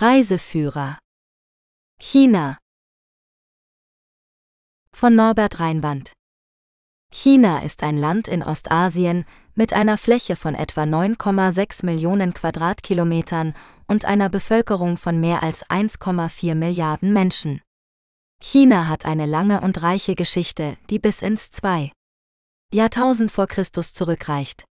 [0.00, 0.96] Reiseführer
[2.00, 2.56] China
[4.96, 6.14] von Norbert Reinwand
[7.12, 13.52] China ist ein Land in Ostasien mit einer Fläche von etwa 9,6 Millionen Quadratkilometern
[13.88, 17.60] und einer Bevölkerung von mehr als 1,4 Milliarden Menschen.
[18.42, 21.92] China hat eine lange und reiche Geschichte, die bis ins 2.
[22.72, 24.64] Jahrtausend vor Christus zurückreicht.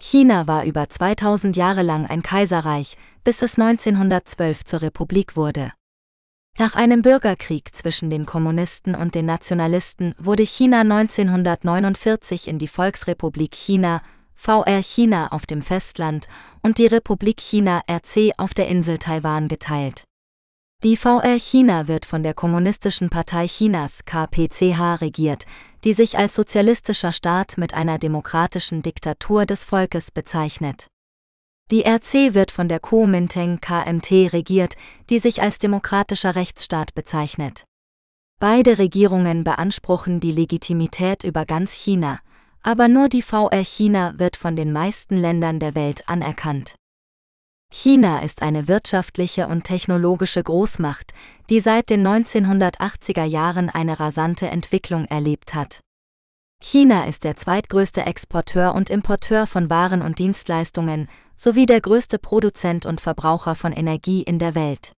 [0.00, 5.72] China war über 2000 Jahre lang ein Kaiserreich, bis es 1912 zur Republik wurde.
[6.58, 13.54] Nach einem Bürgerkrieg zwischen den Kommunisten und den Nationalisten wurde China 1949 in die Volksrepublik
[13.54, 14.02] China,
[14.34, 16.26] VR China auf dem Festland
[16.62, 20.04] und die Republik China RC auf der Insel Taiwan geteilt.
[20.84, 25.44] Die VR China wird von der Kommunistischen Partei Chinas KPCH regiert,
[25.84, 30.88] die sich als sozialistischer Staat mit einer demokratischen Diktatur des Volkes bezeichnet.
[31.70, 34.76] Die RC wird von der Kuomintang KMT regiert,
[35.10, 37.64] die sich als demokratischer Rechtsstaat bezeichnet.
[38.40, 42.20] Beide Regierungen beanspruchen die Legitimität über ganz China,
[42.62, 46.77] aber nur die VR China wird von den meisten Ländern der Welt anerkannt.
[47.70, 51.12] China ist eine wirtschaftliche und technologische Großmacht,
[51.50, 55.80] die seit den 1980er Jahren eine rasante Entwicklung erlebt hat.
[56.60, 62.84] China ist der zweitgrößte Exporteur und Importeur von Waren und Dienstleistungen sowie der größte Produzent
[62.84, 64.92] und Verbraucher von Energie in der Welt.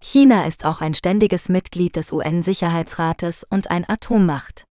[0.00, 4.64] China ist auch ein ständiges Mitglied des UN-Sicherheitsrates und ein Atommacht.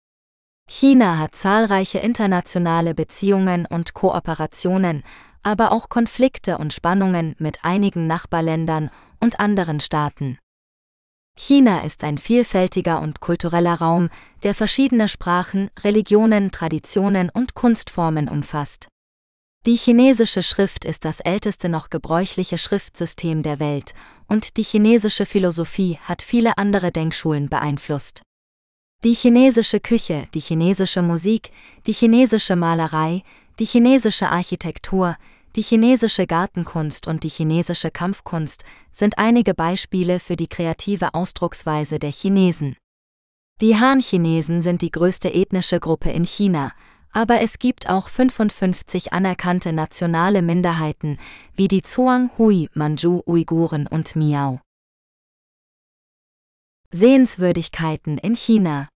[0.70, 5.04] China hat zahlreiche internationale Beziehungen und Kooperationen,
[5.44, 8.90] aber auch Konflikte und Spannungen mit einigen Nachbarländern
[9.20, 10.38] und anderen Staaten.
[11.38, 14.10] China ist ein vielfältiger und kultureller Raum,
[14.44, 18.90] der verschiedene Sprachen, Religionen, Traditionen und Kunstformen umfasst.
[19.66, 23.94] Die chinesische Schrift ist das älteste noch gebräuchliche Schriftsystem der Welt,
[24.28, 28.24] und die chinesische Philosophie hat viele andere Denkschulen beeinflusst.
[29.04, 31.52] Die chinesische Küche, die chinesische Musik,
[31.88, 33.24] die chinesische Malerei,
[33.60, 35.18] die chinesische Architektur,
[35.56, 42.12] die chinesische Gartenkunst und die chinesische Kampfkunst sind einige Beispiele für die kreative Ausdrucksweise der
[42.12, 42.78] Chinesen.
[43.60, 46.72] Die Han-Chinesen sind die größte ethnische Gruppe in China,
[47.12, 51.20] aber es gibt auch 55 anerkannte nationale Minderheiten
[51.54, 54.62] wie die Zhuang Hui, Manchu Uiguren und Miao.
[56.92, 58.88] Sehenswürdigkeiten in China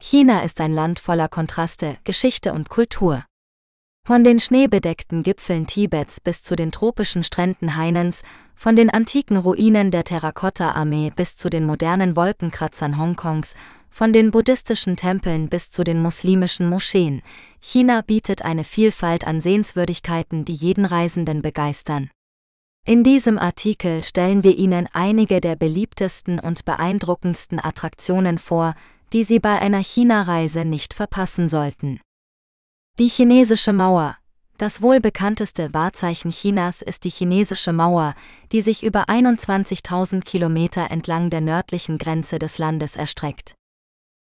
[0.00, 3.24] China ist ein Land voller Kontraste, Geschichte und Kultur.
[4.08, 8.22] Von den schneebedeckten Gipfeln Tibets bis zu den tropischen Stränden Hainens,
[8.54, 13.54] von den antiken Ruinen der Terrakotta-Armee bis zu den modernen Wolkenkratzern Hongkongs,
[13.90, 17.20] von den buddhistischen Tempeln bis zu den muslimischen Moscheen,
[17.60, 22.08] China bietet eine Vielfalt an Sehenswürdigkeiten, die jeden Reisenden begeistern.
[22.86, 28.74] In diesem Artikel stellen wir Ihnen einige der beliebtesten und beeindruckendsten Attraktionen vor,
[29.12, 32.00] die Sie bei einer China-Reise nicht verpassen sollten.
[32.98, 34.16] Die chinesische Mauer.
[34.56, 38.16] Das wohl bekannteste Wahrzeichen Chinas ist die chinesische Mauer,
[38.50, 43.54] die sich über 21.000 Kilometer entlang der nördlichen Grenze des Landes erstreckt.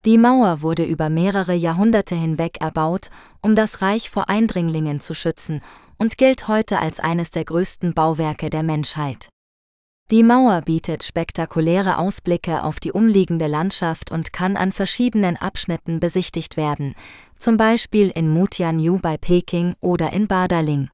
[0.07, 3.11] Die Mauer wurde über mehrere Jahrhunderte hinweg erbaut,
[3.43, 5.61] um das Reich vor Eindringlingen zu schützen
[5.99, 9.29] und gilt heute als eines der größten Bauwerke der Menschheit.
[10.11, 16.57] Die Mauer bietet spektakuläre Ausblicke auf die umliegende Landschaft und kann an verschiedenen Abschnitten besichtigt
[16.57, 16.95] werden,
[17.43, 20.91] zum Beispiel in Mutianyu bei Peking oder in Badaling.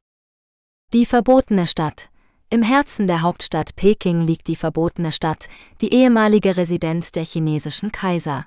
[0.94, 2.08] Die verbotene Stadt.
[2.48, 5.50] Im Herzen der Hauptstadt Peking liegt die verbotene Stadt,
[5.82, 8.46] die ehemalige Residenz der chinesischen Kaiser.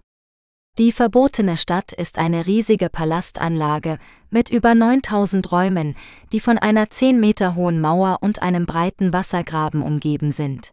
[0.79, 3.99] Die verbotene Stadt ist eine riesige Palastanlage
[4.31, 5.95] mit über 9000 Räumen,
[6.31, 10.71] die von einer 10 Meter hohen Mauer und einem breiten Wassergraben umgeben sind.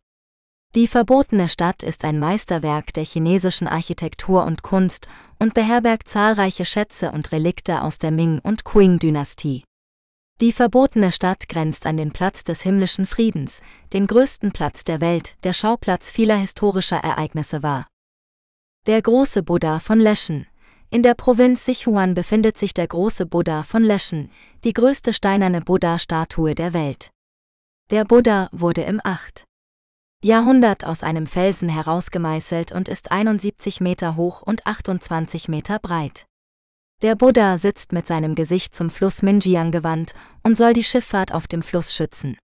[0.75, 5.09] Die verbotene Stadt ist ein Meisterwerk der chinesischen Architektur und Kunst
[5.39, 9.65] und beherbergt zahlreiche Schätze und Relikte aus der Ming- und Qing-Dynastie.
[10.43, 13.63] Die verbotene Stadt grenzt an den Platz des himmlischen Friedens,
[13.95, 17.89] den größten Platz der Welt, der Schauplatz vieler historischer Ereignisse war.
[18.87, 20.47] Der große Buddha von Leschen.
[20.91, 24.31] In der Provinz Sichuan befindet sich der große Buddha von Leschen,
[24.65, 27.11] die größte steinerne Buddha-Statue der Welt.
[27.91, 29.48] Der Buddha wurde im 8.
[30.25, 36.27] Jahrhundert aus einem Felsen herausgemeißelt und ist 71 Meter hoch und 28 Meter breit.
[37.03, 41.47] Der Buddha sitzt mit seinem Gesicht zum Fluss Minjiang gewandt und soll die Schifffahrt auf
[41.47, 42.37] dem Fluss schützen.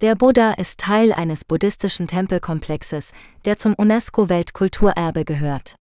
[0.00, 3.10] Der Buddha ist Teil eines buddhistischen Tempelkomplexes,
[3.44, 5.74] der zum UNESCO-Weltkulturerbe gehört.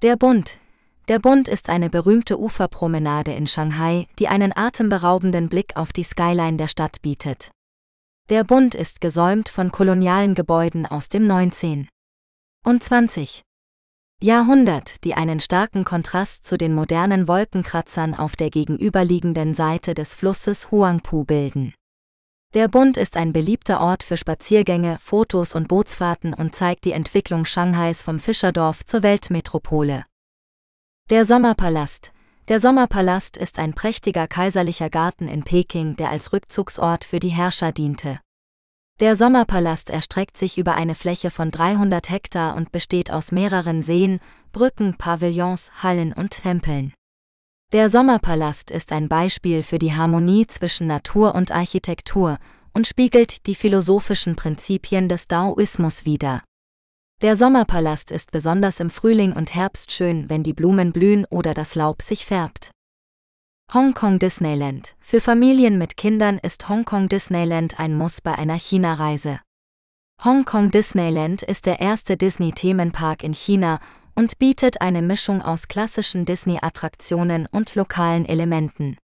[0.00, 0.58] Der Bund.
[1.08, 6.56] Der Bund ist eine berühmte Uferpromenade in Shanghai, die einen atemberaubenden Blick auf die Skyline
[6.56, 7.50] der Stadt bietet.
[8.30, 11.88] Der Bund ist gesäumt von kolonialen Gebäuden aus dem 19.
[12.64, 13.42] und 20.
[14.22, 20.70] Jahrhundert, die einen starken Kontrast zu den modernen Wolkenkratzern auf der gegenüberliegenden Seite des Flusses
[20.70, 21.74] Huangpu bilden.
[22.54, 27.44] Der Bund ist ein beliebter Ort für Spaziergänge, Fotos und Bootsfahrten und zeigt die Entwicklung
[27.44, 30.06] Shanghais vom Fischerdorf zur Weltmetropole.
[31.10, 32.11] Der Sommerpalast.
[32.48, 37.70] Der Sommerpalast ist ein prächtiger kaiserlicher Garten in Peking, der als Rückzugsort für die Herrscher
[37.70, 38.18] diente.
[38.98, 44.18] Der Sommerpalast erstreckt sich über eine Fläche von 300 Hektar und besteht aus mehreren Seen,
[44.50, 46.92] Brücken, Pavillons, Hallen und Tempeln.
[47.72, 52.38] Der Sommerpalast ist ein Beispiel für die Harmonie zwischen Natur und Architektur
[52.74, 56.42] und spiegelt die philosophischen Prinzipien des Daoismus wider.
[57.22, 61.76] Der Sommerpalast ist besonders im Frühling und Herbst schön, wenn die Blumen blühen oder das
[61.76, 62.72] Laub sich färbt.
[63.72, 64.96] Hongkong Disneyland.
[64.98, 69.38] Für Familien mit Kindern ist Hongkong Disneyland ein Muss bei einer China-Reise.
[70.24, 73.78] Hongkong Disneyland ist der erste Disney-Themenpark in China
[74.16, 78.98] und bietet eine Mischung aus klassischen Disney-Attraktionen und lokalen Elementen.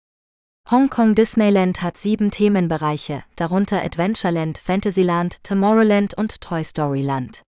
[0.71, 7.44] Hongkong Disneyland hat sieben Themenbereiche, darunter Adventureland, Fantasyland, Tomorrowland und Toy Story Land.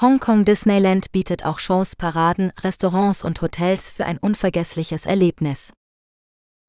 [0.00, 5.72] Hongkong Disneyland bietet auch Shows, Paraden, Restaurants und Hotels für ein unvergessliches Erlebnis.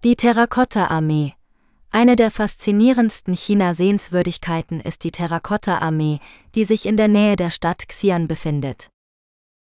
[0.03, 1.33] Die Terrakotta-Armee
[1.91, 6.19] Eine der faszinierendsten China-Sehenswürdigkeiten ist die Terrakotta-Armee,
[6.55, 8.89] die sich in der Nähe der Stadt Xi'an befindet.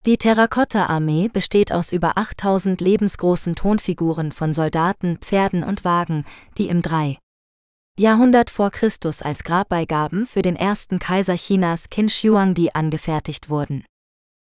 [0.07, 6.25] Die Terrakotta-Armee besteht aus über 8000 lebensgroßen Tonfiguren von Soldaten, Pferden und Wagen,
[6.59, 7.19] die im 3.
[7.99, 12.31] Jahrhundert vor Christus als Grabbeigaben für den ersten Kaiser Chinas Qin Shi
[12.75, 13.85] angefertigt wurden.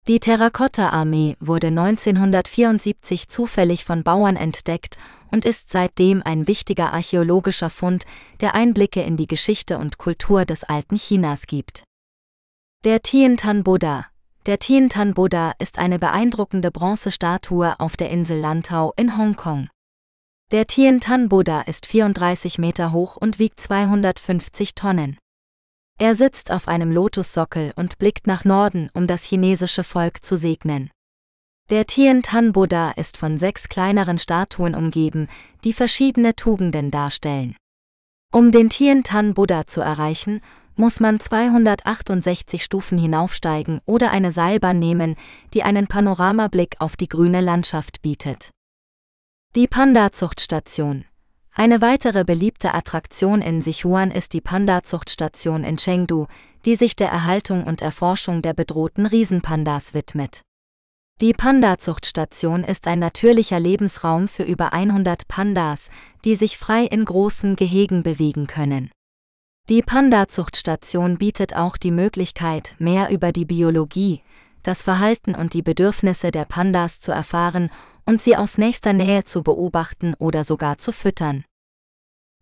[0.09, 4.97] Die Terrakotta-Armee wurde 1974 zufällig von Bauern entdeckt
[5.31, 8.05] und ist seitdem ein wichtiger archäologischer Fund,
[8.41, 11.85] der Einblicke in die Geschichte und Kultur des alten Chinas gibt.
[12.85, 14.07] Der Tiantan Buddha
[14.47, 19.69] der Tiantan Buddha ist eine beeindruckende Bronzestatue auf der Insel Lantau in Hongkong.
[20.53, 25.19] Der Tiantan Buddha ist 34 Meter hoch und wiegt 250 Tonnen.
[25.99, 30.93] Er sitzt auf einem Lotussockel und blickt nach Norden, um das chinesische Volk zu segnen.
[31.69, 35.27] Der Tiantan Buddha ist von sechs kleineren Statuen umgeben,
[35.65, 37.57] die verschiedene Tugenden darstellen.
[38.33, 40.43] Um den Tiantan Buddha zu erreichen,
[40.77, 45.17] muss man 268 Stufen hinaufsteigen oder eine Seilbahn nehmen,
[45.55, 48.53] die einen Panoramablick auf die grüne Landschaft bietet.
[49.57, 51.07] Die Panda-Zuchtstation.
[51.51, 56.27] Eine weitere beliebte Attraktion in Sichuan ist die Panda-Zuchtstation in Chengdu,
[56.67, 60.43] die sich der Erhaltung und Erforschung der bedrohten Riesenpandas widmet.
[61.23, 65.89] Die Panda-Zuchtstation ist ein natürlicher Lebensraum für über 100 Pandas,
[66.27, 68.91] die sich frei in großen Gehegen bewegen können.
[69.71, 74.21] Die Panda-Zuchtstation bietet auch die Möglichkeit, mehr über die Biologie,
[74.63, 77.71] das Verhalten und die Bedürfnisse der Pandas zu erfahren
[78.07, 81.45] und sie aus nächster Nähe zu beobachten oder sogar zu füttern.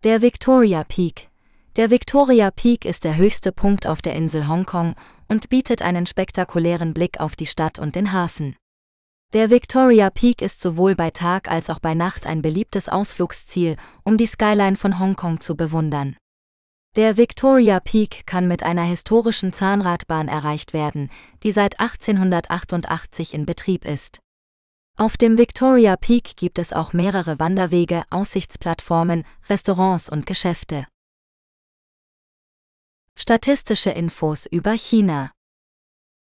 [0.03, 1.29] Der Victoria Peak
[1.75, 4.95] Der Victoria Peak ist der höchste Punkt auf der Insel Hongkong
[5.27, 8.55] und bietet einen spektakulären Blick auf die Stadt und den Hafen.
[9.33, 14.17] Der Victoria Peak ist sowohl bei Tag als auch bei Nacht ein beliebtes Ausflugsziel, um
[14.17, 16.15] die Skyline von Hongkong zu bewundern.
[16.95, 21.09] Der Victoria Peak kann mit einer historischen Zahnradbahn erreicht werden,
[21.43, 24.21] die seit 1888 in Betrieb ist.
[24.97, 30.87] Auf dem Victoria Peak gibt es auch mehrere Wanderwege, Aussichtsplattformen, Restaurants und Geschäfte.
[33.17, 35.31] Statistische Infos über China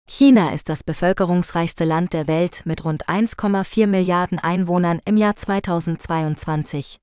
[0.10, 6.98] China ist das bevölkerungsreichste Land der Welt mit rund 1,4 Milliarden Einwohnern im Jahr 2022.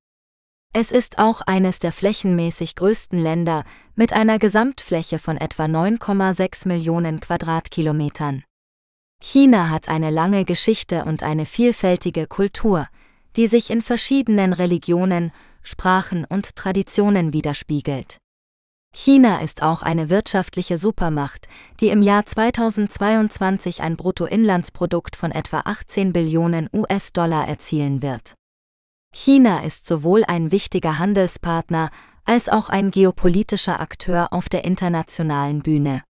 [0.74, 3.62] Es ist auch eines der flächenmäßig größten Länder
[3.94, 8.42] mit einer Gesamtfläche von etwa 9,6 Millionen Quadratkilometern.
[9.22, 12.88] China hat eine lange Geschichte und eine vielfältige Kultur,
[13.36, 15.30] die sich in verschiedenen Religionen,
[15.62, 18.18] Sprachen und Traditionen widerspiegelt.
[18.92, 21.46] China ist auch eine wirtschaftliche Supermacht,
[21.78, 28.34] die im Jahr 2022 ein Bruttoinlandsprodukt von etwa 18 Billionen US-Dollar erzielen wird.
[29.14, 31.90] China ist sowohl ein wichtiger Handelspartner
[32.24, 36.02] als auch ein geopolitischer Akteur auf der internationalen Bühne.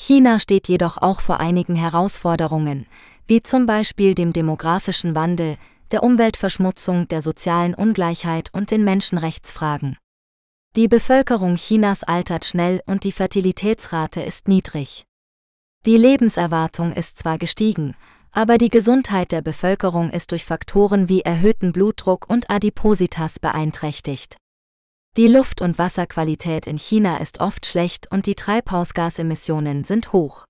[0.00, 2.86] China steht jedoch auch vor einigen Herausforderungen,
[3.26, 5.56] wie zum Beispiel dem demografischen Wandel,
[5.90, 9.96] der Umweltverschmutzung, der sozialen Ungleichheit und den Menschenrechtsfragen.
[10.76, 15.04] Die Bevölkerung Chinas altert schnell und die Fertilitätsrate ist niedrig.
[15.84, 17.96] Die Lebenserwartung ist zwar gestiegen,
[18.30, 24.36] aber die Gesundheit der Bevölkerung ist durch Faktoren wie erhöhten Blutdruck und Adipositas beeinträchtigt.
[25.18, 30.44] Die Luft- und Wasserqualität in China ist oft schlecht und die Treibhausgasemissionen sind hoch.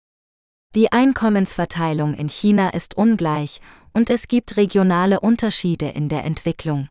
[0.75, 3.63] Die Einkommensverteilung in China ist ungleich
[3.95, 6.89] und es gibt regionale Unterschiede in der Entwicklung.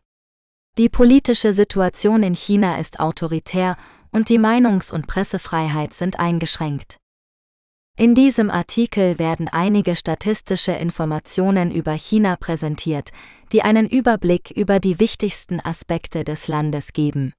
[0.76, 3.76] Die politische Situation in China ist autoritär
[4.10, 6.96] und die Meinungs- und Pressefreiheit sind eingeschränkt.
[7.96, 13.12] In diesem Artikel werden einige statistische Informationen über China präsentiert,
[13.52, 17.34] die einen Überblick über die wichtigsten Aspekte des Landes geben.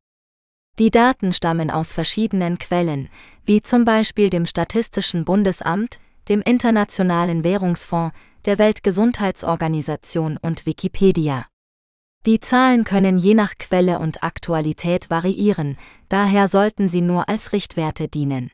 [0.80, 3.10] Die Daten stammen aus verschiedenen Quellen,
[3.44, 11.48] wie zum Beispiel dem Statistischen Bundesamt, dem Internationalen Währungsfonds, der Weltgesundheitsorganisation und Wikipedia.
[12.26, 18.08] Die Zahlen können je nach Quelle und Aktualität variieren, daher sollten sie nur als Richtwerte
[18.08, 18.50] dienen.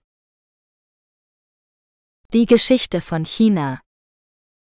[2.34, 3.82] Die Geschichte von China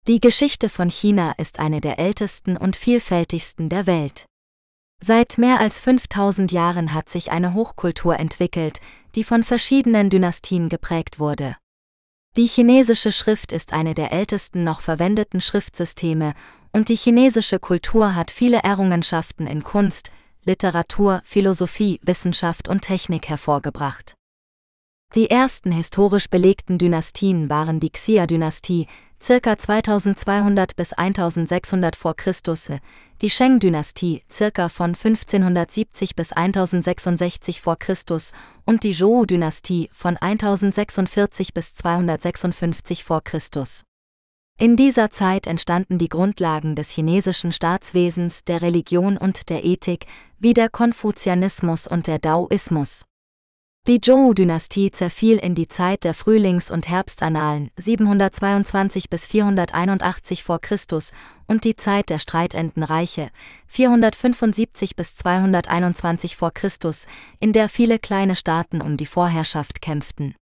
[0.06, 4.24] Die Geschichte von China ist eine der ältesten und vielfältigsten der Welt.
[5.04, 8.78] Seit mehr als 5000 Jahren hat sich eine Hochkultur entwickelt,
[9.16, 11.56] die von verschiedenen Dynastien geprägt wurde.
[12.36, 16.34] Die chinesische Schrift ist eine der ältesten noch verwendeten Schriftsysteme
[16.70, 20.12] und die chinesische Kultur hat viele Errungenschaften in Kunst,
[20.44, 24.14] Literatur, Philosophie, Wissenschaft und Technik hervorgebracht.
[25.16, 28.86] Die ersten historisch belegten Dynastien waren die Xia-Dynastie,
[29.24, 29.56] ca.
[29.56, 32.68] 2200 bis 1600 vor Christus,
[33.20, 34.68] die Sheng-Dynastie, ca.
[34.68, 38.32] von 1570 bis 1066 vor Christus
[38.64, 43.84] und die Zhou-Dynastie von 1046 bis 256 vor Christus.
[44.58, 50.06] In dieser Zeit entstanden die Grundlagen des chinesischen Staatswesens, der Religion und der Ethik,
[50.40, 53.04] wie der Konfuzianismus und der Daoismus.
[53.88, 61.10] Die Zhou-Dynastie zerfiel in die Zeit der Frühlings- und Herbstannalen 722 bis 481 vor Christus
[61.48, 63.30] und die Zeit der streitenden Reiche
[63.66, 67.08] 475 bis 221 vor Christus,
[67.40, 70.36] in der viele kleine Staaten um die Vorherrschaft kämpften.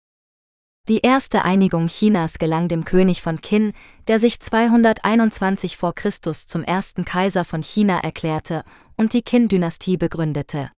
[0.88, 3.74] Die erste Einigung Chinas gelang dem König von Qin,
[4.08, 8.64] der sich 221 vor Christus zum ersten Kaiser von China erklärte
[8.96, 10.70] und die Qin-Dynastie begründete.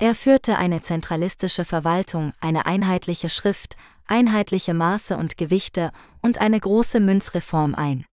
[0.00, 7.00] Er führte eine zentralistische Verwaltung, eine einheitliche Schrift, einheitliche Maße und Gewichte und eine große
[7.00, 8.04] Münzreform ein.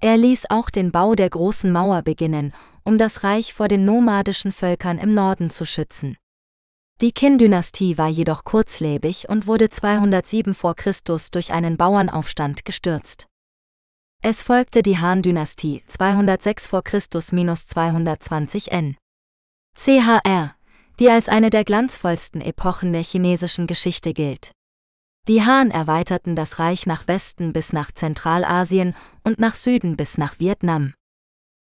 [0.00, 2.52] Er ließ auch den Bau der großen Mauer beginnen,
[2.84, 6.16] um das Reich vor den nomadischen Völkern im Norden zu schützen.
[7.00, 13.26] Die Qin-Dynastie war jedoch kurzlebig und wurde 207 vor Christus durch einen Bauernaufstand gestürzt.
[14.20, 18.96] Es folgte die Han-Dynastie 206 vor Christus minus 220 n.
[19.76, 20.57] CHR
[20.98, 24.52] die als eine der glanzvollsten Epochen der chinesischen Geschichte gilt.
[25.28, 30.38] Die Han erweiterten das Reich nach Westen bis nach Zentralasien und nach Süden bis nach
[30.40, 30.94] Vietnam.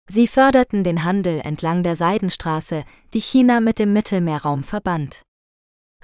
[0.09, 2.85] Sie förderten den Handel entlang der Seidenstraße,
[3.15, 5.23] die China mit dem Mittelmeerraum verband.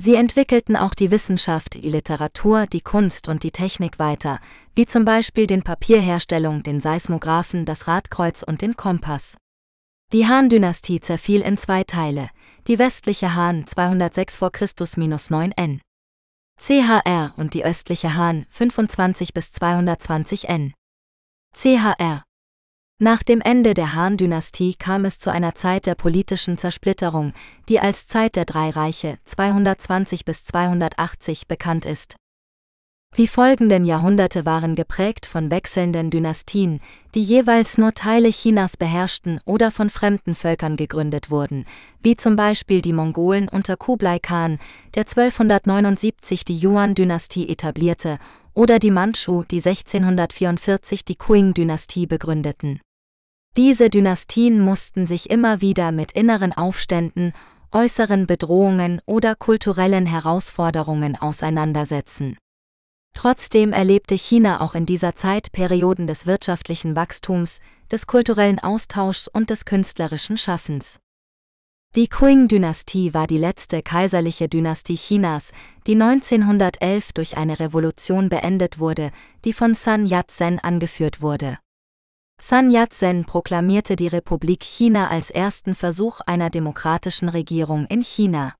[0.01, 4.39] Sie entwickelten auch die Wissenschaft, die Literatur, die Kunst und die Technik weiter,
[4.77, 9.37] wie zum Beispiel den Papierherstellung, den Seismographen, das Radkreuz und den Kompass.
[10.13, 12.31] Die Han-Dynastie zerfiel in zwei Teile,
[12.69, 14.51] die westliche Han 206 v.
[14.51, 14.67] Chr.
[14.97, 15.81] 9 n.
[16.61, 20.75] CHR und die östliche Han 25 bis 220 n.
[21.55, 22.25] CHR
[23.01, 27.33] Nach dem Ende der Han-Dynastie kam es zu einer Zeit der politischen Zersplitterung,
[27.71, 32.17] die als Zeit der drei Reiche 220 bis 280 bekannt ist.
[33.19, 36.81] Die folgenden Jahrhunderte waren geprägt von wechselnden Dynastien,
[37.17, 41.65] die jeweils nur Teile Chinas beherrschten oder von fremden Völkern gegründet wurden,
[42.01, 44.61] wie zum Beispiel die Mongolen unter Kublai Khan,
[44.95, 48.19] der 1279 die Yuan-Dynastie etablierte,
[48.55, 52.81] oder die Mandschu, die 1644 die Qing-Dynastie begründeten.
[53.57, 57.33] Diese Dynastien mussten sich immer wieder mit inneren Aufständen,
[57.73, 62.37] äußeren Bedrohungen oder kulturellen Herausforderungen auseinandersetzen.
[63.15, 67.61] Trotzdem erlebte China auch in dieser Zeit Perioden des wirtschaftlichen Wachstums,
[67.91, 71.01] des kulturellen Austauschs und des künstlerischen Schaffens.
[71.97, 75.53] Die Qing-Dynastie war die letzte kaiserliche Dynastie Chinas,
[75.87, 79.11] die 1911 durch eine Revolution beendet wurde,
[79.47, 81.59] die von Sun Yat-sen angeführt wurde.
[82.41, 88.55] Sun Yat-sen proklamierte die Republik China als ersten Versuch einer demokratischen Regierung in China.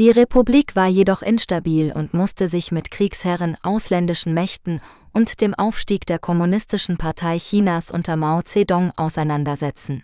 [0.00, 4.80] Die Republik war jedoch instabil und musste sich mit Kriegsherren, ausländischen Mächten
[5.12, 10.02] und dem Aufstieg der Kommunistischen Partei Chinas unter Mao Zedong auseinandersetzen.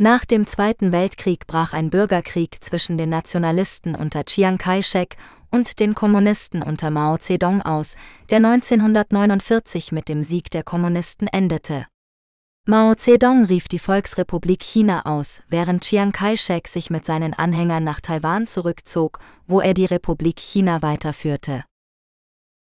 [0.00, 5.16] Nach dem Zweiten Weltkrieg brach ein Bürgerkrieg zwischen den Nationalisten unter Chiang Kai-shek
[5.50, 7.96] und den Kommunisten unter Mao Zedong aus,
[8.30, 11.86] der 1949 mit dem Sieg der Kommunisten endete.
[12.70, 18.02] Mao Zedong rief die Volksrepublik China aus, während Chiang Kai-shek sich mit seinen Anhängern nach
[18.02, 21.64] Taiwan zurückzog, wo er die Republik China weiterführte.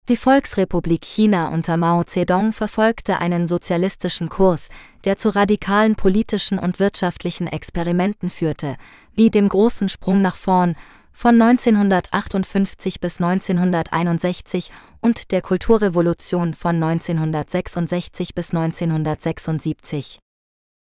[0.09, 4.69] Die Volksrepublik China unter Mao Zedong verfolgte einen sozialistischen Kurs,
[5.03, 8.77] der zu radikalen politischen und wirtschaftlichen Experimenten führte,
[9.13, 10.77] wie dem großen Sprung nach vorn
[11.17, 14.71] von 1958 bis 1961
[15.01, 20.19] und der Kulturrevolution von 1966 bis 1976.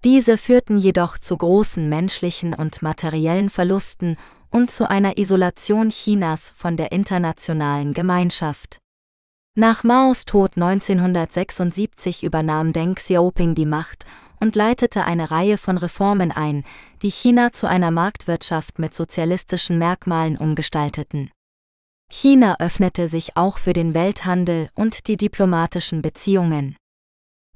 [0.04, 4.16] Diese führten jedoch zu großen menschlichen und materiellen Verlusten
[4.50, 8.78] und zu einer Isolation Chinas von der internationalen Gemeinschaft.
[9.56, 14.06] Nach Maos Tod 1976 übernahm Deng Xiaoping die Macht
[14.42, 16.64] und leitete eine Reihe von Reformen ein,
[17.00, 21.30] die China zu einer Marktwirtschaft mit sozialistischen Merkmalen umgestalteten.
[22.10, 26.76] China öffnete sich auch für den Welthandel und die diplomatischen Beziehungen.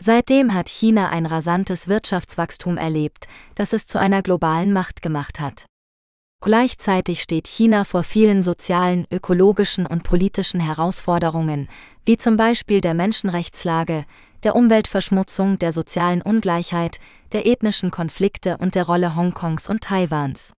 [0.00, 3.26] Seitdem hat China ein rasantes Wirtschaftswachstum erlebt,
[3.56, 5.66] das es zu einer globalen Macht gemacht hat.
[6.40, 11.68] Gleichzeitig steht China vor vielen sozialen, ökologischen und politischen Herausforderungen,
[12.04, 14.04] wie zum Beispiel der Menschenrechtslage,
[14.46, 17.00] der Umweltverschmutzung, der sozialen Ungleichheit,
[17.32, 20.52] der ethnischen Konflikte und der Rolle Hongkongs und Taiwans.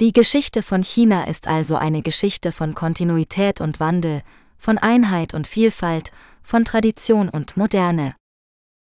[0.00, 4.22] Die Geschichte von China ist also eine Geschichte von Kontinuität und Wandel,
[4.56, 6.10] von Einheit und Vielfalt,
[6.42, 8.16] von Tradition und Moderne.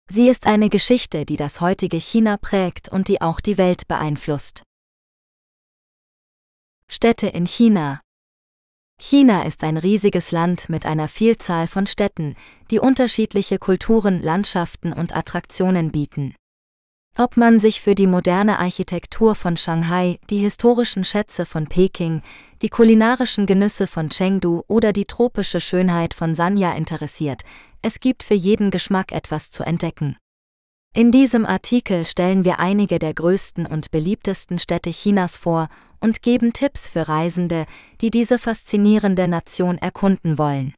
[0.09, 4.63] Sie ist eine Geschichte, die das heutige China prägt und die auch die Welt beeinflusst.
[6.87, 8.01] Städte in China
[9.01, 12.35] China ist ein riesiges Land mit einer Vielzahl von Städten,
[12.69, 16.35] die unterschiedliche Kulturen, Landschaften und Attraktionen bieten.
[17.17, 22.21] Ob man sich für die moderne Architektur von Shanghai, die historischen Schätze von Peking,
[22.61, 27.43] die kulinarischen Genüsse von Chengdu oder die tropische Schönheit von Sanya interessiert,
[27.81, 30.17] es gibt für jeden Geschmack etwas zu entdecken.
[30.93, 36.53] In diesem Artikel stellen wir einige der größten und beliebtesten Städte Chinas vor und geben
[36.53, 37.65] Tipps für Reisende,
[38.01, 40.73] die diese faszinierende Nation erkunden wollen.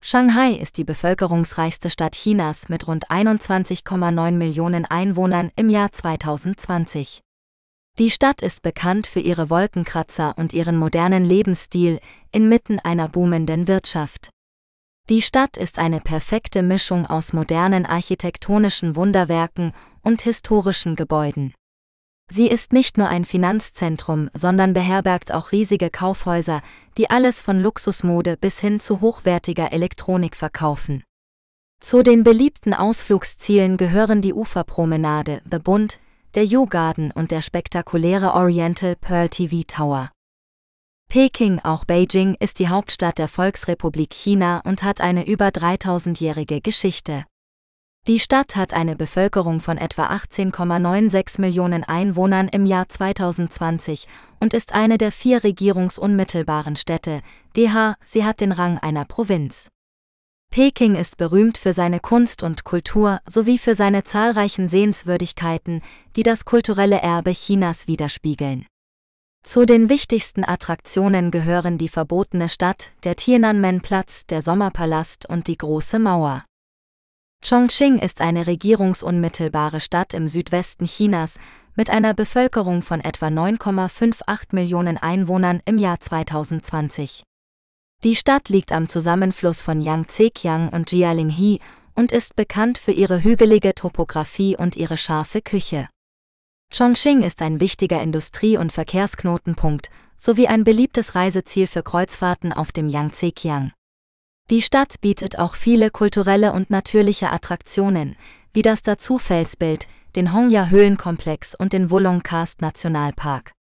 [0.00, 7.20] Shanghai ist die bevölkerungsreichste Stadt Chinas mit rund 21,9 Millionen Einwohnern im Jahr 2020.
[7.98, 11.98] Die Stadt ist bekannt für ihre Wolkenkratzer und ihren modernen Lebensstil
[12.30, 14.30] inmitten einer boomenden Wirtschaft.
[15.08, 21.54] Die Stadt ist eine perfekte Mischung aus modernen architektonischen Wunderwerken und historischen Gebäuden.
[22.30, 26.60] Sie ist nicht nur ein Finanzzentrum, sondern beherbergt auch riesige Kaufhäuser,
[26.98, 31.02] die alles von Luxusmode bis hin zu hochwertiger Elektronik verkaufen.
[31.80, 36.00] Zu den beliebten Ausflugszielen gehören die Uferpromenade, The Bund,
[36.34, 40.10] der U-Garden und der spektakuläre Oriental Pearl TV Tower.
[41.08, 47.24] Peking, auch Beijing, ist die Hauptstadt der Volksrepublik China und hat eine über 3000-jährige Geschichte.
[48.08, 54.08] Die Stadt hat eine Bevölkerung von etwa 18,96 Millionen Einwohnern im Jahr 2020
[54.40, 57.20] und ist eine der vier regierungsunmittelbaren Städte,
[57.54, 59.68] DH, sie hat den Rang einer Provinz.
[60.50, 65.82] Peking ist berühmt für seine Kunst und Kultur sowie für seine zahlreichen Sehenswürdigkeiten,
[66.16, 68.64] die das kulturelle Erbe Chinas widerspiegeln.
[69.44, 75.98] Zu den wichtigsten Attraktionen gehören die verbotene Stadt, der Tiananmen-Platz, der Sommerpalast und die Große
[75.98, 76.47] Mauer.
[77.48, 81.38] Chongqing ist eine regierungsunmittelbare Stadt im Südwesten Chinas
[81.76, 87.22] mit einer Bevölkerung von etwa 9,58 Millionen Einwohnern im Jahr 2020.
[88.04, 91.58] Die Stadt liegt am Zusammenfluss von Yangtze-Kiang und Jialinghe
[91.94, 95.88] und ist bekannt für ihre hügelige Topographie und ihre scharfe Küche.
[96.70, 102.88] Chongqing ist ein wichtiger Industrie- und Verkehrsknotenpunkt sowie ein beliebtes Reiseziel für Kreuzfahrten auf dem
[102.88, 103.72] Yangtze-Kiang.
[104.50, 108.16] Die Stadt bietet auch viele kulturelle und natürliche Attraktionen,
[108.54, 113.52] wie das Dazu-Felsbild, den Hongya-Höhlenkomplex und den Wulong-Karst-Nationalpark.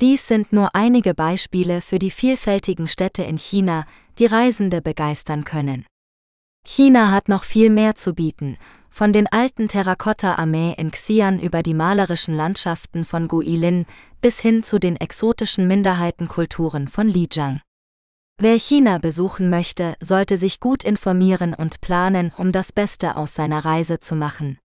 [0.00, 3.86] Dies sind nur einige Beispiele für die vielfältigen Städte in China,
[4.18, 5.86] die Reisende begeistern können.
[6.66, 8.58] China hat noch viel mehr zu bieten
[8.90, 13.86] von den alten Terrakotta-Armee in Xi'an über die malerischen Landschaften von Guilin
[14.20, 17.60] bis hin zu den exotischen Minderheitenkulturen von Lijiang.
[18.36, 23.64] Wer China besuchen möchte, sollte sich gut informieren und planen, um das Beste aus seiner
[23.64, 24.58] Reise zu machen.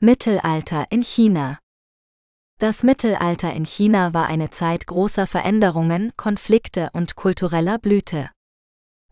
[0.00, 1.58] Mittelalter in China
[2.58, 8.30] Das Mittelalter in China war eine Zeit großer Veränderungen, Konflikte und kultureller Blüte.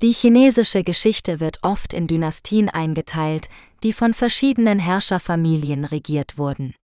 [0.01, 3.49] Die chinesische Geschichte wird oft in Dynastien eingeteilt,
[3.83, 6.75] die von verschiedenen Herrscherfamilien regiert wurden.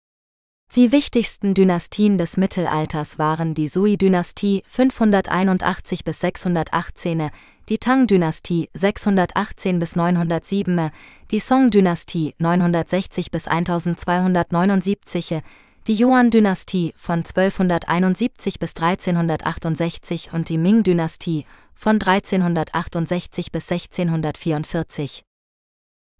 [0.76, 7.31] Die wichtigsten Dynastien des Mittelalters waren die Sui-Dynastie 581 bis 618,
[7.70, 10.90] die Tang-Dynastie 618 bis 907,
[11.31, 15.40] die Song-Dynastie 960 bis 1279,
[15.87, 25.24] die Yuan-Dynastie von 1271 bis 1368 und die Ming-Dynastie von 1368 bis 1644.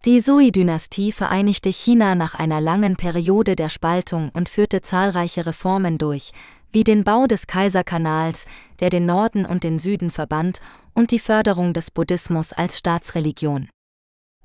[0.05, 6.31] Die Sui-Dynastie vereinigte China nach einer langen Periode der Spaltung und führte zahlreiche Reformen durch,
[6.71, 8.45] wie den Bau des Kaiserkanals,
[8.79, 10.61] der den Norden und den Süden verband,
[10.93, 13.67] und die Förderung des Buddhismus als Staatsreligion.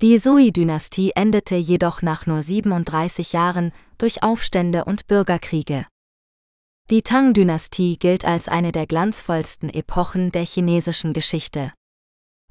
[0.01, 5.87] Die Sui-Dynastie endete jedoch nach nur 37 Jahren durch Aufstände und Bürgerkriege.
[6.89, 11.71] Die Tang-Dynastie gilt als eine der glanzvollsten Epochen der chinesischen Geschichte.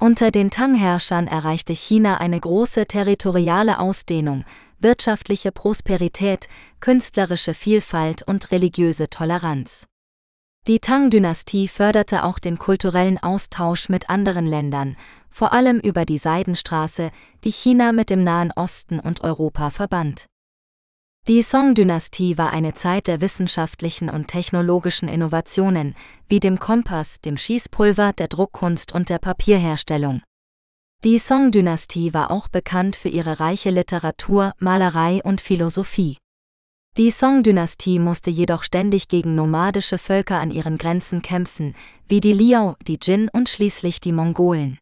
[0.01, 4.45] Unter den Tang-Herrschern erreichte China eine große territoriale Ausdehnung,
[4.79, 6.49] wirtschaftliche Prosperität,
[6.81, 9.87] künstlerische Vielfalt und religiöse Toleranz.
[10.67, 14.97] Die Tang-Dynastie förderte auch den kulturellen Austausch mit anderen Ländern,
[15.31, 17.11] vor allem über die Seidenstraße,
[17.45, 20.27] die China mit dem Nahen Osten und Europa verband.
[21.27, 25.95] Die Song-Dynastie war eine Zeit der wissenschaftlichen und technologischen Innovationen,
[26.29, 30.21] wie dem Kompass, dem Schießpulver, der Druckkunst und der Papierherstellung.
[31.03, 36.19] Die Song-Dynastie war auch bekannt für ihre reiche Literatur, Malerei und Philosophie.
[36.99, 41.75] Die Song-Dynastie musste jedoch ständig gegen nomadische Völker an ihren Grenzen kämpfen,
[42.07, 44.79] wie die Liao, die Jin und schließlich die Mongolen.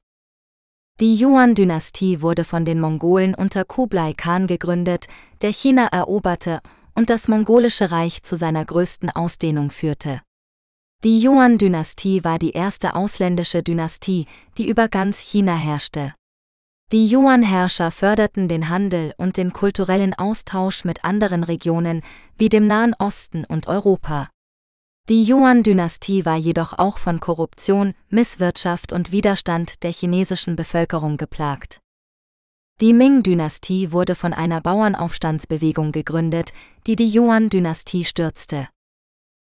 [1.01, 5.07] Die Yuan-Dynastie wurde von den Mongolen unter Kublai Khan gegründet,
[5.41, 6.61] der China eroberte
[6.95, 10.21] und das mongolische Reich zu seiner größten Ausdehnung führte.
[11.03, 14.27] Die Yuan-Dynastie war die erste ausländische Dynastie,
[14.59, 16.15] die über ganz China herrschte.
[16.93, 22.03] Die Yuan-Herrscher förderten den Handel und den kulturellen Austausch mit anderen Regionen
[22.37, 24.29] wie dem Nahen Osten und Europa.
[25.09, 31.81] Die Yuan-Dynastie war jedoch auch von Korruption, Misswirtschaft und Widerstand der chinesischen Bevölkerung geplagt.
[32.81, 36.53] Die Ming-Dynastie wurde von einer Bauernaufstandsbewegung gegründet,
[36.87, 38.69] die die Yuan-Dynastie stürzte.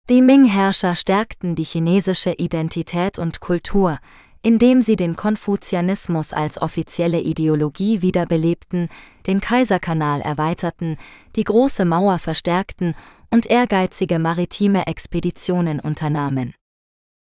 [0.08, 4.00] Die Ming-Herrscher stärkten die chinesische Identität und Kultur,
[4.42, 8.88] indem sie den Konfuzianismus als offizielle Ideologie wiederbelebten,
[9.26, 10.98] den Kaiserkanal erweiterten,
[11.36, 12.94] die Große Mauer verstärkten
[13.30, 16.54] und ehrgeizige maritime Expeditionen unternahmen.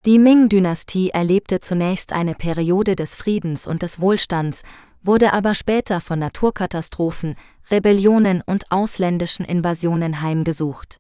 [0.06, 4.64] Die Ming-Dynastie erlebte zunächst eine Periode des Friedens und des Wohlstands,
[5.04, 7.36] wurde aber später von Naturkatastrophen,
[7.70, 10.98] Rebellionen und ausländischen Invasionen heimgesucht.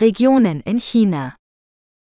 [0.00, 1.34] Regionen in China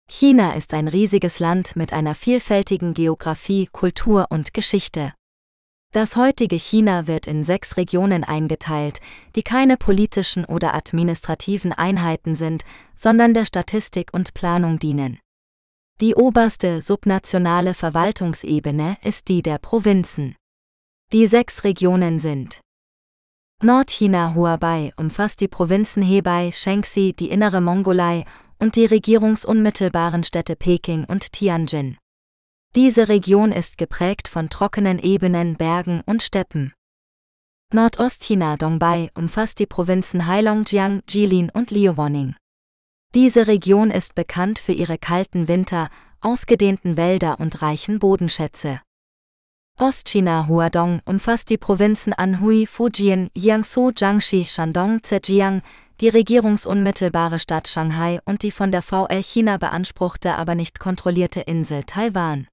[0.08, 5.14] China ist ein riesiges Land mit einer vielfältigen Geographie, Kultur und Geschichte.
[5.92, 9.00] Das heutige China wird in sechs Regionen eingeteilt,
[9.36, 12.64] die keine politischen oder administrativen Einheiten sind,
[12.96, 15.18] sondern der Statistik und Planung dienen.
[16.00, 20.34] Die oberste subnationale Verwaltungsebene ist die der Provinzen.
[21.12, 22.60] Die sechs Regionen sind
[23.62, 28.24] Nordchina Huabei umfasst die Provinzen Hebei, Shanxi, die innere Mongolei
[28.62, 31.98] und die regierungsunmittelbaren Städte Peking und Tianjin.
[32.76, 36.72] Diese Region ist geprägt von trockenen Ebenen, Bergen und Steppen.
[37.72, 42.36] Nordostchina Dongbei umfasst die Provinzen Heilongjiang, Jilin und Liaoning.
[43.16, 48.80] Diese Region ist bekannt für ihre kalten Winter, ausgedehnten Wälder und reichen Bodenschätze.
[49.80, 55.62] Ostchina Huadong umfasst die Provinzen Anhui, Fujian, Jiangsu, Jiangxi, Shandong, Zhejiang,
[56.02, 61.84] die regierungsunmittelbare Stadt Shanghai und die von der VR China beanspruchte, aber nicht kontrollierte Insel
[61.84, 62.48] Taiwan.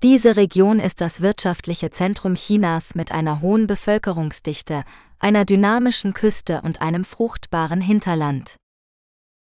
[0.00, 4.84] Diese Region ist das wirtschaftliche Zentrum Chinas mit einer hohen Bevölkerungsdichte,
[5.18, 8.54] einer dynamischen Küste und einem fruchtbaren Hinterland.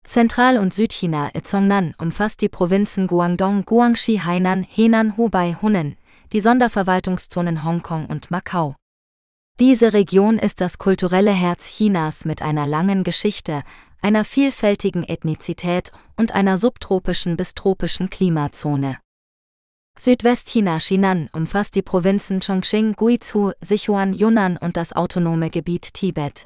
[0.08, 5.98] Zentral- und Südchina Zhongnan umfasst die Provinzen Guangdong, Guangxi, Hainan, Henan, Hubei, Hunan,
[6.34, 8.79] die Sonderverwaltungszonen Hongkong und Macau.
[9.60, 13.63] Diese Region ist das kulturelle Herz Chinas mit einer langen Geschichte,
[14.02, 19.00] einer vielfältigen Ethnizität und einer subtropischen bis tropischen Klimazone.
[19.98, 26.45] Südwestchina Shinan umfasst die Provinzen Chongqing, Guizhou, Sichuan, Yunnan und das autonome Gebiet Tibet.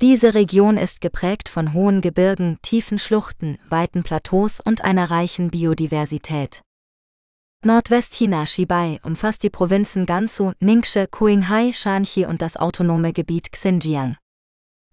[0.00, 6.62] Diese Region ist geprägt von hohen Gebirgen, tiefen Schluchten, weiten Plateaus und einer reichen Biodiversität.
[7.64, 14.18] Nordwestchina Shibai umfasst die Provinzen Gansu, Ningxi, Qinghai, Shanxi und das autonome Gebiet Xinjiang.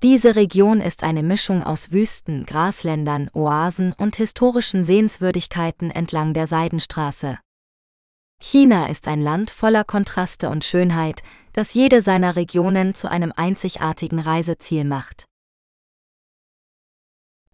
[0.01, 7.39] Diese Region ist eine Mischung aus Wüsten, Grasländern, Oasen und historischen Sehenswürdigkeiten entlang der Seidenstraße.
[8.39, 14.19] China ist ein Land voller Kontraste und Schönheit, das jede seiner Regionen zu einem einzigartigen
[14.19, 15.25] Reiseziel macht.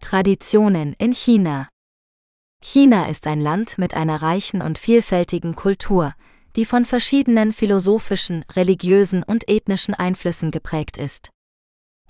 [0.00, 1.68] Traditionen in China
[2.60, 6.14] China ist ein Land mit einer reichen und vielfältigen Kultur,
[6.54, 11.30] die von verschiedenen philosophischen, religiösen und ethnischen Einflüssen geprägt ist.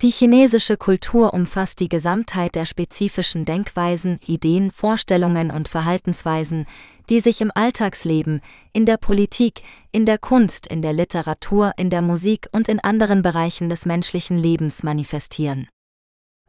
[0.01, 6.67] Die chinesische Kultur umfasst die Gesamtheit der spezifischen Denkweisen, Ideen, Vorstellungen und Verhaltensweisen,
[7.09, 8.41] die sich im Alltagsleben,
[8.73, 13.23] in der Politik, in der Kunst, in der Literatur, in der Musik und in anderen
[13.23, 15.69] Bereichen des menschlichen Lebens manifestieren.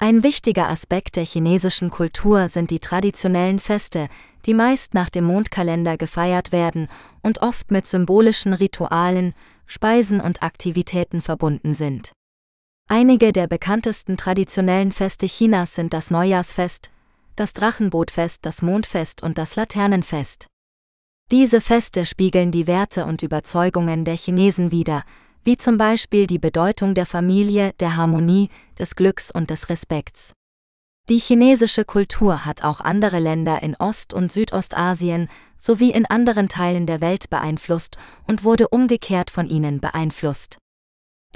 [0.02, 4.08] Ein wichtiger Aspekt der chinesischen Kultur sind die traditionellen Feste,
[4.46, 6.88] die meist nach dem Mondkalender gefeiert werden
[7.22, 9.34] und oft mit symbolischen Ritualen,
[9.66, 12.14] Speisen und Aktivitäten verbunden sind.
[12.88, 16.90] Einige der bekanntesten traditionellen Feste Chinas sind das Neujahrsfest,
[17.36, 20.48] das Drachenbootfest, das Mondfest und das Laternenfest.
[21.30, 25.04] Diese Feste spiegeln die Werte und Überzeugungen der Chinesen wider,
[25.44, 30.34] wie zum Beispiel die Bedeutung der Familie, der Harmonie, des Glücks und des Respekts.
[31.10, 36.86] Die chinesische Kultur hat auch andere Länder in Ost- und Südostasien sowie in anderen Teilen
[36.86, 37.98] der Welt beeinflusst
[38.28, 40.60] und wurde umgekehrt von ihnen beeinflusst.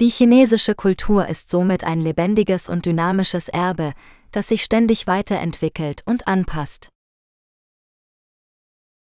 [0.00, 3.92] Die chinesische Kultur ist somit ein lebendiges und dynamisches Erbe,
[4.30, 6.88] das sich ständig weiterentwickelt und anpasst.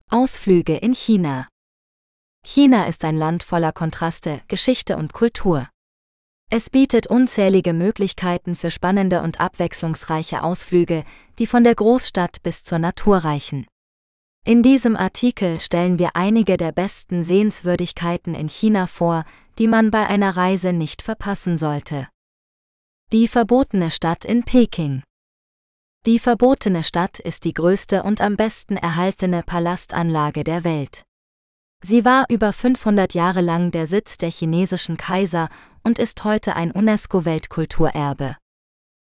[0.10, 1.48] Ausflüge in China
[2.46, 5.70] China ist ein Land voller Kontraste, Geschichte und Kultur.
[6.50, 11.04] Es bietet unzählige Möglichkeiten für spannende und abwechslungsreiche Ausflüge,
[11.38, 13.68] die von der Großstadt bis zur Natur reichen.
[14.46, 19.26] In diesem Artikel stellen wir einige der besten Sehenswürdigkeiten in China vor,
[19.60, 22.08] die man bei einer Reise nicht verpassen sollte.
[23.12, 25.04] Die verbotene Stadt in Peking
[26.06, 31.04] Die verbotene Stadt ist die größte und am besten erhaltene Palastanlage der Welt.
[31.84, 35.50] Sie war über 500 Jahre lang der Sitz der chinesischen Kaiser
[35.84, 38.36] und ist heute ein UNESCO-Weltkulturerbe.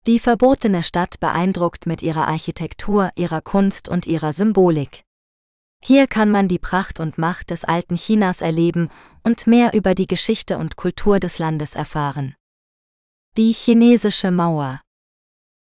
[0.07, 5.03] Die verbotene Stadt beeindruckt mit ihrer Architektur, ihrer Kunst und ihrer Symbolik.
[5.83, 8.89] Hier kann man die Pracht und Macht des alten Chinas erleben
[9.23, 12.35] und mehr über die Geschichte und Kultur des Landes erfahren.
[13.37, 14.81] Die chinesische Mauer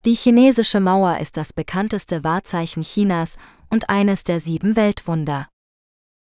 [0.06, 3.38] Die chinesische Mauer ist das bekannteste Wahrzeichen Chinas
[3.70, 5.50] und eines der sieben Weltwunder.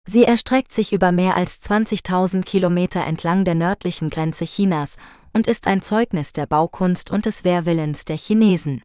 [0.07, 4.97] Sie erstreckt sich über mehr als 20.000 Kilometer entlang der nördlichen Grenze Chinas
[5.33, 8.83] und ist ein Zeugnis der Baukunst und des Wehrwillens der Chinesen.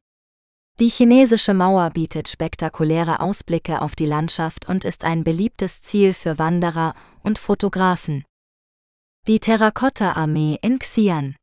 [0.80, 6.38] Die chinesische Mauer bietet spektakuläre Ausblicke auf die Landschaft und ist ein beliebtes Ziel für
[6.38, 8.24] Wanderer und Fotografen.
[9.26, 11.34] Die Terrakotta-Armee in Xi'an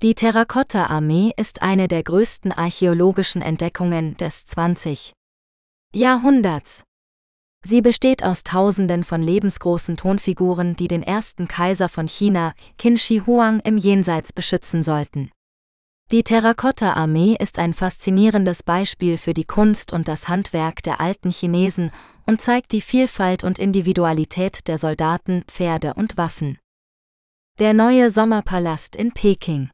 [0.00, 5.12] Die Terrakotta-Armee ist eine der größten archäologischen Entdeckungen des 20.
[5.92, 6.85] Jahrhunderts.
[7.68, 13.22] Sie besteht aus Tausenden von lebensgroßen Tonfiguren, die den ersten Kaiser von China, Qin Shi
[13.26, 15.32] Huang, im Jenseits beschützen sollten.
[16.12, 21.90] Die Terrakotta-Armee ist ein faszinierendes Beispiel für die Kunst und das Handwerk der alten Chinesen
[22.24, 26.58] und zeigt die Vielfalt und Individualität der Soldaten, Pferde und Waffen.
[27.58, 29.70] Der neue Sommerpalast in Peking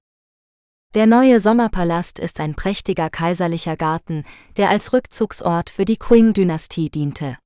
[0.94, 4.24] Der neue Sommerpalast ist ein prächtiger kaiserlicher Garten,
[4.56, 7.36] der als Rückzugsort für die Qing-Dynastie diente.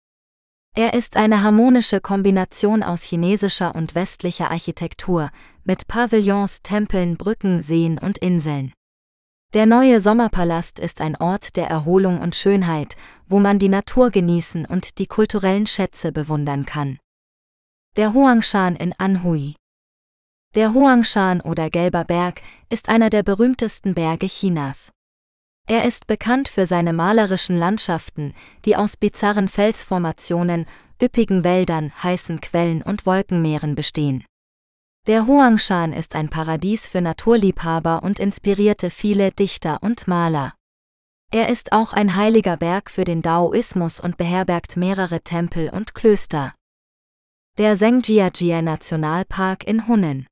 [0.78, 5.30] Er ist eine harmonische Kombination aus chinesischer und westlicher Architektur,
[5.64, 8.74] mit Pavillons, Tempeln, Brücken, Seen und Inseln.
[9.54, 12.94] Der neue Sommerpalast ist ein Ort der Erholung und Schönheit,
[13.26, 16.98] wo man die Natur genießen und die kulturellen Schätze bewundern kann.
[17.96, 19.54] Der Huangshan in Anhui
[20.54, 24.92] Der Huangshan oder Gelber Berg ist einer der berühmtesten Berge Chinas.
[25.68, 30.66] Er ist bekannt für seine malerischen Landschaften, die aus bizarren Felsformationen,
[31.02, 34.24] üppigen Wäldern, heißen Quellen und Wolkenmeeren bestehen.
[35.08, 40.54] Der Huangshan ist ein Paradies für Naturliebhaber und inspirierte viele Dichter und Maler.
[41.32, 46.54] Er ist auch ein heiliger Berg für den Daoismus und beherbergt mehrere Tempel und Klöster.
[47.58, 50.26] Der Zhengjiajie Nationalpark in Hunnen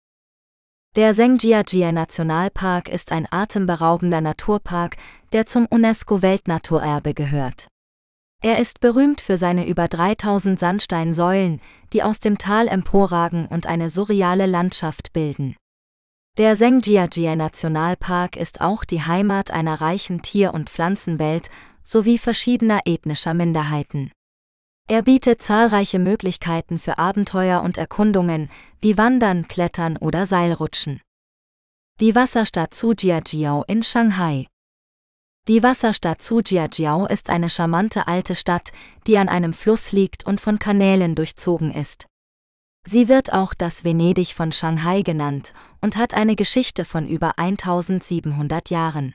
[0.96, 4.96] der Zhengjiajie Nationalpark ist ein atemberaubender Naturpark,
[5.34, 7.66] der zum UNESCO-Weltnaturerbe gehört.
[8.40, 11.60] Er ist berühmt für seine über 3000 Sandsteinsäulen,
[11.92, 15.56] die aus dem Tal emporragen und eine surreale Landschaft bilden.
[16.38, 21.48] Der Zhengjiajie Nationalpark ist auch die Heimat einer reichen Tier- und Pflanzenwelt
[21.82, 24.12] sowie verschiedener ethnischer Minderheiten.
[24.88, 31.00] Er bietet zahlreiche Möglichkeiten für Abenteuer und Erkundungen, wie Wandern, Klettern oder Seilrutschen.
[32.00, 34.46] Die Wasserstadt Zhujiajiao in Shanghai.
[35.46, 38.72] Die Wasserstadt Zhujiajiao ist eine charmante alte Stadt,
[39.06, 42.06] die an einem Fluss liegt und von Kanälen durchzogen ist.
[42.86, 45.52] Sie wird auch das Venedig von Shanghai genannt
[45.82, 49.14] und hat eine Geschichte von über 1700 Jahren.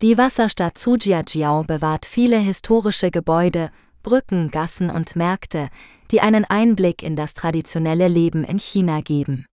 [0.00, 3.70] Die Wasserstadt Zhujiajiao bewahrt viele historische Gebäude,
[4.02, 5.68] Brücken, Gassen und Märkte,
[6.10, 9.44] die einen Einblick in das traditionelle Leben in China geben.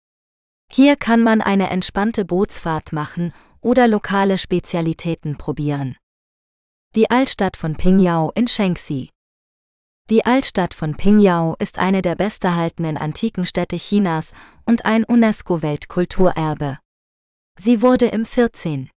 [0.72, 5.98] Hier kann man eine entspannte Bootsfahrt machen oder lokale Spezialitäten probieren.
[6.96, 9.10] Die Altstadt von Pingyao in Shanxi.
[10.10, 14.34] Die Altstadt von Pingyao ist eine der besterhaltenen antiken Städte Chinas
[14.66, 16.80] und ein UNESCO-Weltkulturerbe.
[17.60, 18.90] Sie wurde im 14.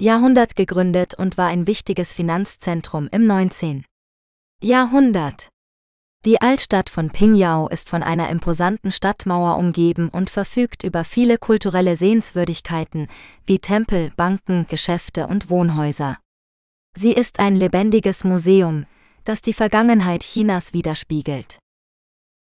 [0.00, 3.84] Jahrhundert gegründet und war ein wichtiges Finanzzentrum im 19.
[4.60, 5.51] Jahrhundert.
[6.24, 11.96] Die Altstadt von Pingyao ist von einer imposanten Stadtmauer umgeben und verfügt über viele kulturelle
[11.96, 13.08] Sehenswürdigkeiten
[13.44, 16.18] wie Tempel, Banken, Geschäfte und Wohnhäuser.
[16.96, 18.86] Sie ist ein lebendiges Museum,
[19.24, 21.58] das die Vergangenheit Chinas widerspiegelt.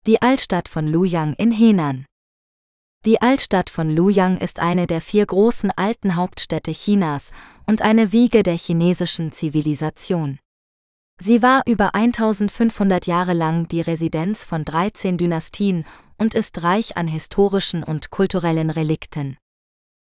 [0.04, 2.06] Die Altstadt von Luyang in Henan.
[3.04, 7.32] Die Altstadt von Luyang ist eine der vier großen alten Hauptstädte Chinas
[7.66, 10.40] und eine Wiege der chinesischen Zivilisation.
[11.22, 15.84] Sie war über 1500 Jahre lang die Residenz von 13 Dynastien
[16.16, 19.36] und ist reich an historischen und kulturellen Relikten.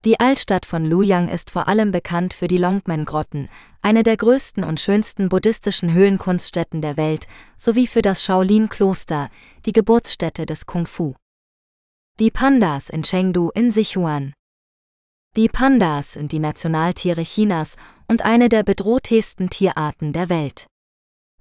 [0.05, 3.49] Die Altstadt von Luyang ist vor allem bekannt für die Longmen-Grotten,
[3.81, 9.29] eine der größten und schönsten buddhistischen Höhlenkunststätten der Welt, sowie für das Shaolin-Kloster,
[9.65, 11.15] die Geburtsstätte des Kung Fu.
[12.19, 14.33] Die Pandas in Chengdu in Sichuan.
[15.35, 20.68] Die Pandas sind die Nationaltiere Chinas und eine der bedrohtesten Tierarten der Welt.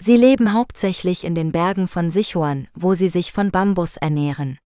[0.01, 4.59] Sie leben hauptsächlich in den Bergen von Sichuan, wo sie sich von Bambus ernähren.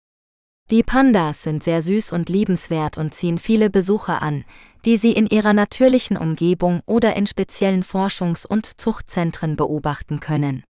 [0.70, 4.44] Die Pandas sind sehr süß und liebenswert und ziehen viele Besucher an,
[4.84, 10.64] die sie in ihrer natürlichen Umgebung oder in speziellen Forschungs- und Zuchtzentren beobachten können.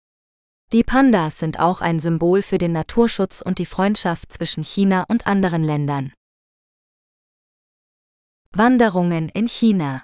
[0.72, 5.26] Die Pandas sind auch ein Symbol für den Naturschutz und die Freundschaft zwischen China und
[5.26, 6.12] anderen Ländern.
[8.52, 10.02] Wanderungen in China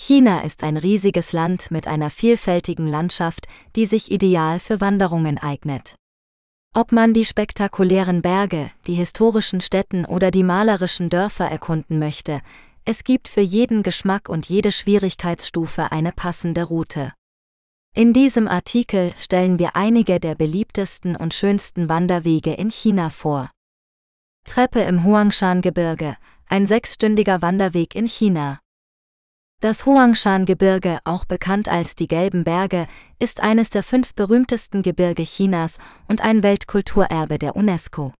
[0.00, 5.96] China ist ein riesiges Land mit einer vielfältigen Landschaft, die sich ideal für Wanderungen eignet.
[6.72, 12.42] Ob man die spektakulären Berge, die historischen Städten oder die malerischen Dörfer erkunden möchte,
[12.84, 17.12] es gibt für jeden Geschmack und jede Schwierigkeitsstufe eine passende Route.
[17.92, 23.50] In diesem Artikel stellen wir einige der beliebtesten und schönsten Wanderwege in China vor.
[24.44, 28.60] Treppe im Huangshan-Gebirge, ein sechsstündiger Wanderweg in China.
[29.60, 32.86] Das Huangshan-Gebirge, auch bekannt als die Gelben Berge,
[33.18, 38.12] ist eines der fünf berühmtesten Gebirge Chinas und ein Weltkulturerbe der UNESCO.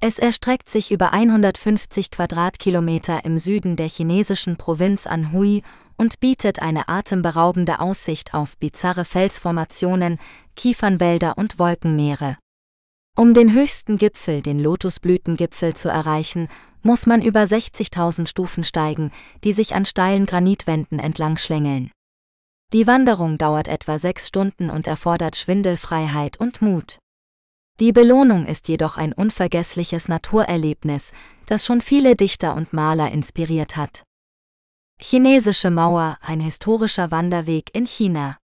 [0.00, 5.64] Es erstreckt sich über 150 Quadratkilometer im Süden der chinesischen Provinz Anhui
[5.96, 10.20] und bietet eine atemberaubende Aussicht auf bizarre Felsformationen,
[10.54, 12.36] Kiefernwälder und Wolkenmeere.
[13.16, 16.48] Um den höchsten Gipfel, den Lotusblütengipfel, zu erreichen,
[16.82, 19.12] muss man über 60.000 Stufen steigen,
[19.44, 21.90] die sich an steilen Granitwänden entlang schlängeln.
[22.72, 26.98] Die Wanderung dauert etwa sechs Stunden und erfordert Schwindelfreiheit und Mut.
[27.80, 31.12] Die Belohnung ist jedoch ein unvergessliches Naturerlebnis,
[31.46, 34.04] das schon viele Dichter und Maler inspiriert hat.
[35.00, 38.36] Chinesische Mauer, ein historischer Wanderweg in China.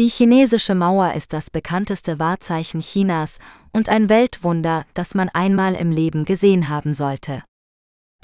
[0.00, 3.38] Die chinesische Mauer ist das bekannteste Wahrzeichen Chinas
[3.70, 7.44] und ein Weltwunder, das man einmal im Leben gesehen haben sollte.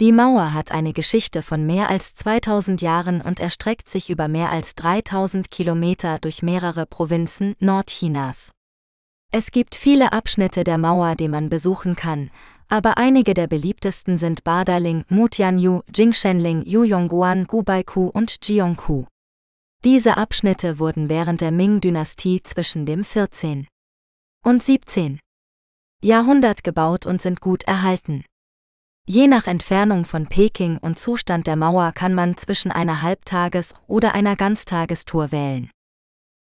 [0.00, 4.50] Die Mauer hat eine Geschichte von mehr als 2000 Jahren und erstreckt sich über mehr
[4.50, 8.52] als 3000 Kilometer durch mehrere Provinzen Nordchinas.
[9.30, 12.30] Es gibt viele Abschnitte der Mauer, die man besuchen kann,
[12.68, 19.04] aber einige der beliebtesten sind Badaling, Mutianyu, Jingshenling, Yuyongguan, Gubaiku und Jiongku.
[19.86, 23.68] Diese Abschnitte wurden während der Ming-Dynastie zwischen dem 14.
[24.44, 25.20] und 17.
[26.02, 28.24] Jahrhundert gebaut und sind gut erhalten.
[29.06, 34.12] Je nach Entfernung von Peking und Zustand der Mauer kann man zwischen einer Halbtages- oder
[34.16, 35.70] einer Ganztagestour wählen.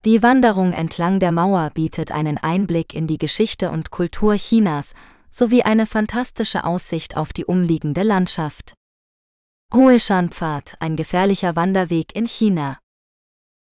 [0.07, 4.95] Die Wanderung entlang der Mauer bietet einen Einblick in die Geschichte und Kultur Chinas
[5.31, 8.73] sowie eine fantastische Aussicht auf die umliegende Landschaft.
[9.75, 12.79] Hueshan-Pfad, ein gefährlicher Wanderweg in China.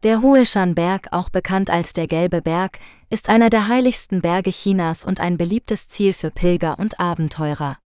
[0.02, 5.20] Der Hueshan-Berg, auch bekannt als der Gelbe Berg, ist einer der heiligsten Berge Chinas und
[5.20, 7.78] ein beliebtes Ziel für Pilger und Abenteurer.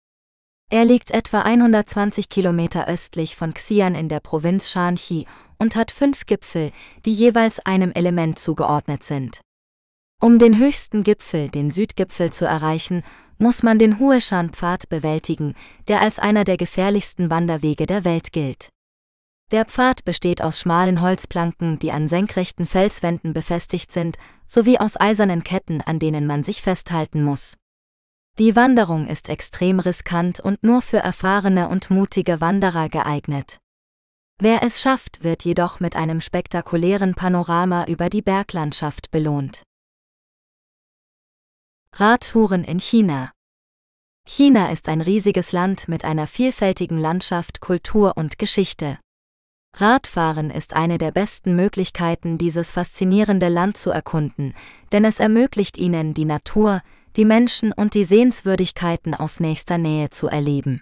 [0.70, 5.26] Er liegt etwa 120 Kilometer östlich von Xi'an in der Provinz Shanxi
[5.58, 6.70] und hat fünf Gipfel,
[7.04, 9.40] die jeweils einem Element zugeordnet sind.
[10.22, 13.02] Um den höchsten Gipfel, den Südgipfel, zu erreichen,
[13.38, 15.56] muss man den Hueshan-Pfad bewältigen,
[15.88, 18.68] der als einer der gefährlichsten Wanderwege der Welt gilt.
[19.54, 24.16] Der Pfad besteht aus schmalen Holzplanken, die an senkrechten Felswänden befestigt sind,
[24.48, 27.56] sowie aus eisernen Ketten, an denen man sich festhalten muss.
[28.40, 33.60] Die Wanderung ist extrem riskant und nur für erfahrene und mutige Wanderer geeignet.
[34.40, 39.62] Wer es schafft, wird jedoch mit einem spektakulären Panorama über die Berglandschaft belohnt.
[41.92, 43.30] Radtouren in China
[44.26, 48.98] China ist ein riesiges Land mit einer vielfältigen Landschaft, Kultur und Geschichte.
[49.76, 54.54] Radfahren ist eine der besten Möglichkeiten, dieses faszinierende Land zu erkunden,
[54.92, 56.80] denn es ermöglicht ihnen, die Natur,
[57.16, 60.80] die Menschen und die Sehenswürdigkeiten aus nächster Nähe zu erleben.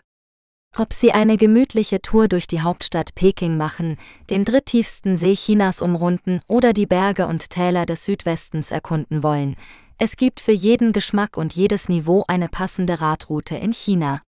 [0.77, 3.99] Ob Sie eine gemütliche Tour durch die Hauptstadt Peking machen,
[4.31, 9.57] den drittiefsten See Chinas umrunden oder die Berge und Täler des Südwestens erkunden wollen,
[9.99, 14.23] es gibt für jeden Geschmack und jedes Niveau eine passende Radroute in China.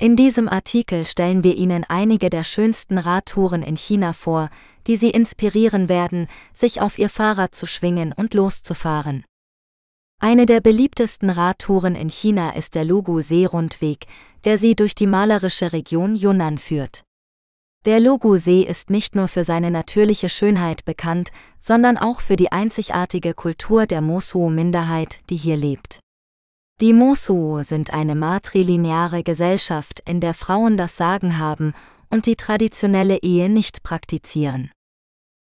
[0.00, 4.50] In diesem Artikel stellen wir Ihnen einige der schönsten Radtouren in China vor,
[4.88, 9.24] die Sie inspirieren werden, sich auf Ihr Fahrrad zu schwingen und loszufahren.
[10.20, 14.06] Eine der beliebtesten Radtouren in China ist der Lugu-See-Rundweg,
[14.44, 17.04] der Sie durch die malerische Region Yunnan führt.
[17.84, 21.30] Der Lugu-See ist nicht nur für seine natürliche Schönheit bekannt,
[21.60, 26.00] sondern auch für die einzigartige Kultur der Mosuo-Minderheit, die hier lebt.
[26.80, 31.72] Die Mosuo sind eine matrilineare Gesellschaft, in der Frauen das Sagen haben
[32.10, 34.72] und die traditionelle Ehe nicht praktizieren.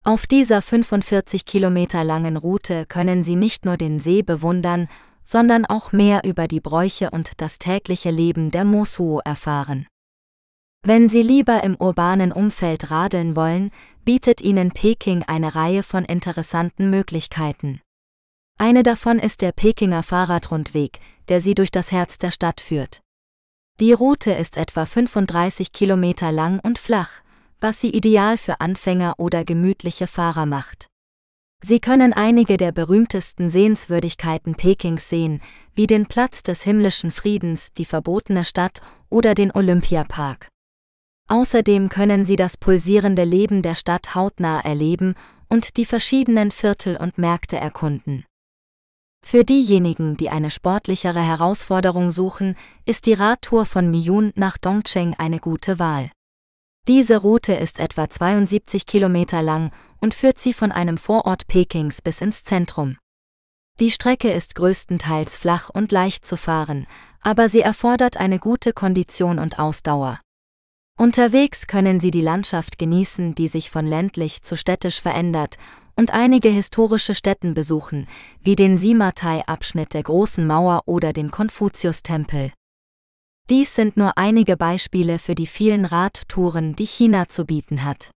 [0.03, 4.87] Auf dieser 45 Kilometer langen Route können Sie nicht nur den See bewundern,
[5.23, 9.85] sondern auch mehr über die Bräuche und das tägliche Leben der Mosuo erfahren.
[10.81, 13.69] Wenn Sie lieber im urbanen Umfeld radeln wollen,
[14.03, 17.81] bietet Ihnen Peking eine Reihe von interessanten Möglichkeiten.
[18.57, 20.99] Eine davon ist der Pekinger Fahrradrundweg,
[21.29, 23.01] der sie durch das Herz der Stadt führt.
[23.79, 27.21] Die Route ist etwa 35 Kilometer lang und flach,
[27.61, 30.87] was sie ideal für Anfänger oder gemütliche Fahrer macht.
[31.61, 35.41] Sie können einige der berühmtesten Sehenswürdigkeiten Pekings sehen,
[35.75, 40.47] wie den Platz des himmlischen Friedens, die verbotene Stadt oder den Olympiapark.
[41.27, 45.15] Außerdem können Sie das pulsierende Leben der Stadt hautnah erleben
[45.47, 48.25] und die verschiedenen Viertel und Märkte erkunden.
[49.25, 52.55] Für diejenigen, die eine sportlichere Herausforderung suchen,
[52.85, 56.11] ist die Radtour von Miyun nach Dongcheng eine gute Wahl.
[56.87, 62.21] Diese Route ist etwa 72 Kilometer lang und führt sie von einem Vorort Pekings bis
[62.21, 62.97] ins Zentrum.
[63.79, 66.87] Die Strecke ist größtenteils flach und leicht zu fahren,
[67.21, 70.19] aber sie erfordert eine gute Kondition und Ausdauer.
[70.97, 75.57] Unterwegs können Sie die Landschaft genießen, die sich von ländlich zu städtisch verändert
[75.99, 78.07] und einige historische Stätten besuchen,
[78.41, 82.53] wie den Simatai-Abschnitt der Großen Mauer oder den Konfuzius-Tempel.
[83.49, 88.11] Dies sind nur einige Beispiele für die vielen Radtouren, die China zu bieten hat.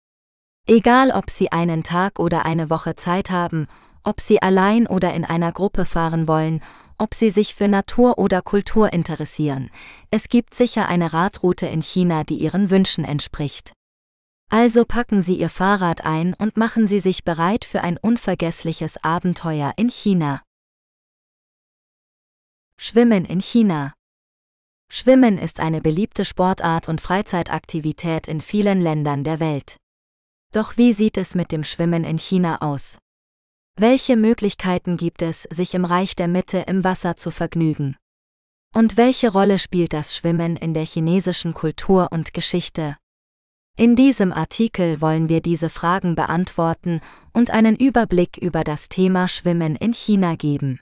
[0.67, 3.67] Egal ob Sie einen Tag oder eine Woche Zeit haben,
[4.03, 6.61] ob Sie allein oder in einer Gruppe fahren wollen,
[6.97, 9.69] ob Sie sich für Natur oder Kultur interessieren,
[10.11, 13.71] es gibt sicher eine Radroute in China, die Ihren Wünschen entspricht.
[14.52, 19.74] Also packen Sie Ihr Fahrrad ein und machen Sie sich bereit für ein unvergessliches Abenteuer
[19.78, 20.41] in China.
[22.76, 23.93] Schwimmen in China
[24.91, 29.78] Schwimmen ist eine beliebte Sportart und Freizeitaktivität in vielen Ländern der Welt.
[30.52, 32.97] Doch wie sieht es mit dem Schwimmen in China aus?
[33.76, 37.97] Welche Möglichkeiten gibt es, sich im Reich der Mitte im Wasser zu vergnügen?
[38.74, 42.97] Und welche Rolle spielt das Schwimmen in der chinesischen Kultur und Geschichte?
[43.80, 46.99] In diesem Artikel wollen wir diese Fragen beantworten
[47.32, 50.82] und einen Überblick über das Thema Schwimmen in China geben.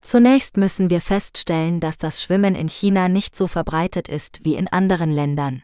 [0.00, 4.66] Zunächst müssen wir feststellen, dass das Schwimmen in China nicht so verbreitet ist wie in
[4.66, 5.62] anderen Ländern.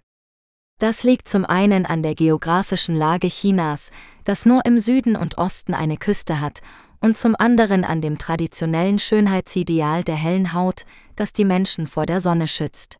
[0.79, 3.91] Das liegt zum einen an der geografischen Lage Chinas,
[4.25, 6.61] das nur im Süden und Osten eine Küste hat,
[7.01, 10.85] und zum anderen an dem traditionellen Schönheitsideal der hellen Haut,
[11.15, 12.99] das die Menschen vor der Sonne schützt.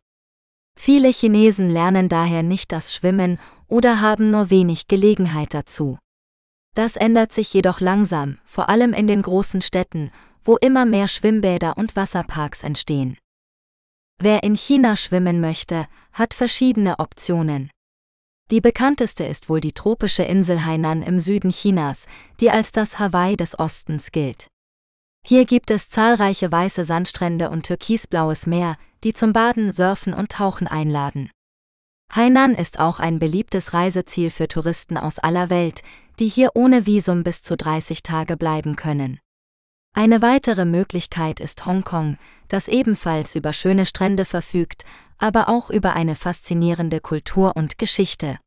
[0.79, 5.97] Viele Chinesen lernen daher nicht das Schwimmen oder haben nur wenig Gelegenheit dazu.
[6.75, 10.11] Das ändert sich jedoch langsam, vor allem in den großen Städten,
[10.45, 13.17] wo immer mehr Schwimmbäder und Wasserparks entstehen.
[14.19, 17.71] Wer in China schwimmen möchte, hat verschiedene Optionen.
[18.51, 22.05] Die bekannteste ist wohl die tropische Insel Hainan im Süden Chinas,
[22.39, 24.47] die als das Hawaii des Ostens gilt.
[25.25, 30.67] Hier gibt es zahlreiche weiße Sandstrände und türkisblaues Meer, die zum Baden, Surfen und Tauchen
[30.67, 31.29] einladen.
[32.11, 35.83] Hainan ist auch ein beliebtes Reiseziel für Touristen aus aller Welt,
[36.19, 39.19] die hier ohne Visum bis zu 30 Tage bleiben können.
[39.93, 42.17] Eine weitere Möglichkeit ist Hongkong,
[42.47, 44.85] das ebenfalls über schöne Strände verfügt,
[45.17, 48.37] aber auch über eine faszinierende Kultur und Geschichte.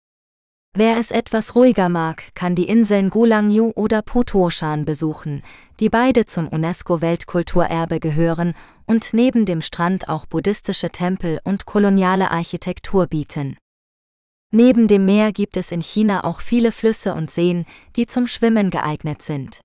[0.76, 5.42] Wer es etwas ruhiger mag, kann die Inseln Gulangyu oder Putoshan besuchen,
[5.80, 8.54] die beide zum UNESCO-Weltkulturerbe gehören
[8.86, 13.56] und neben dem Strand auch buddhistische Tempel und koloniale Architektur bieten.
[14.52, 17.66] Neben dem Meer gibt es in China auch viele Flüsse und Seen,
[17.96, 19.60] die zum Schwimmen geeignet sind.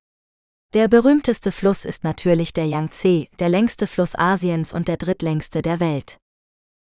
[0.73, 5.79] Der berühmteste Fluss ist natürlich der Yangtze, der längste Fluss Asiens und der drittlängste der
[5.79, 6.17] Welt.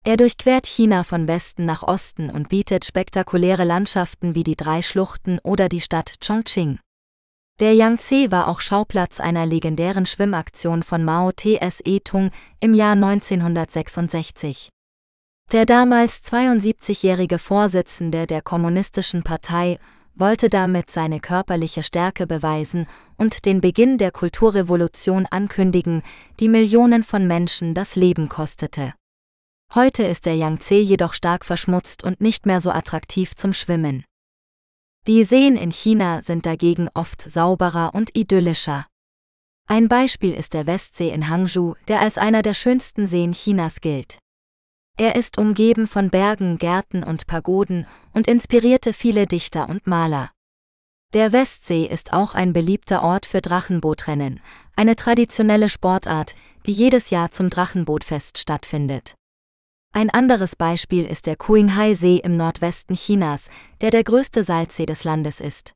[0.04, 5.38] Er durchquert China von Westen nach Osten und bietet spektakuläre Landschaften wie die drei Schluchten
[5.44, 6.80] oder die Stadt Chongqing.
[7.60, 14.70] Der Yangtze war auch Schauplatz einer legendären Schwimmaktion von Mao Tse Tung im Jahr 1966.
[15.52, 19.78] Der damals 72-jährige Vorsitzende der Kommunistischen Partei
[20.16, 22.88] wollte damit seine körperliche Stärke beweisen
[23.18, 26.02] und den Beginn der Kulturrevolution ankündigen,
[26.40, 28.94] die Millionen von Menschen das Leben kostete.
[29.74, 34.04] Heute ist der Yangtze jedoch stark verschmutzt und nicht mehr so attraktiv zum Schwimmen.
[35.06, 38.86] Die Seen in China sind dagegen oft sauberer und idyllischer.
[39.66, 44.18] Ein Beispiel ist der Westsee in Hangzhou, der als einer der schönsten Seen Chinas gilt.
[44.98, 50.30] Er ist umgeben von Bergen, Gärten und Pagoden und inspirierte viele Dichter und Maler.
[51.14, 54.40] Der Westsee ist auch ein beliebter Ort für Drachenbootrennen,
[54.76, 56.34] eine traditionelle Sportart,
[56.66, 59.14] die jedes Jahr zum Drachenbootfest stattfindet.
[59.94, 63.50] Ein anderes Beispiel ist der Qinghai-See im Nordwesten Chinas,
[63.82, 65.74] der der größte Salzsee des Landes ist.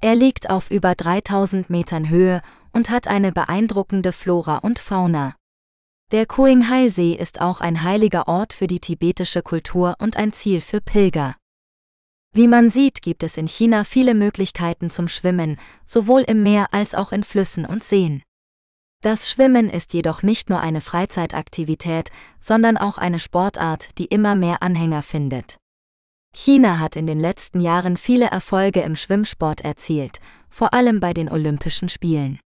[0.00, 2.40] Er liegt auf über 3000 Metern Höhe
[2.72, 5.36] und hat eine beeindruckende Flora und Fauna.
[6.10, 10.80] Der Qinghai-See ist auch ein heiliger Ort für die tibetische Kultur und ein Ziel für
[10.80, 11.36] Pilger.
[12.32, 16.94] Wie man sieht, gibt es in China viele Möglichkeiten zum Schwimmen, sowohl im Meer als
[16.94, 18.22] auch in Flüssen und Seen.
[19.04, 24.62] Das Schwimmen ist jedoch nicht nur eine Freizeitaktivität, sondern auch eine Sportart, die immer mehr
[24.62, 25.58] Anhänger findet.
[26.34, 31.30] China hat in den letzten Jahren viele Erfolge im Schwimmsport erzielt, vor allem bei den
[31.30, 32.40] Olympischen Spielen.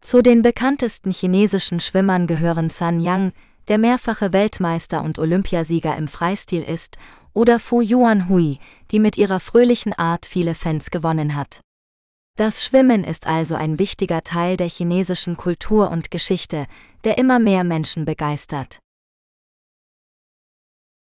[0.00, 3.32] Zu den bekanntesten chinesischen Schwimmern gehören Sun Yang,
[3.68, 6.96] der mehrfache Weltmeister und Olympiasieger im Freistil ist,
[7.34, 11.60] oder Fu Yuanhui, die mit ihrer fröhlichen Art viele Fans gewonnen hat.
[12.34, 16.66] Das Schwimmen ist also ein wichtiger Teil der chinesischen Kultur und Geschichte,
[17.04, 18.80] der immer mehr Menschen begeistert.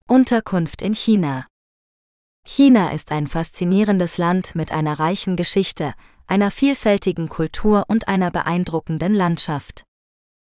[0.08, 1.46] Unterkunft in China
[2.44, 5.94] China ist ein faszinierendes Land mit einer reichen Geschichte,
[6.26, 9.84] einer vielfältigen Kultur und einer beeindruckenden Landschaft.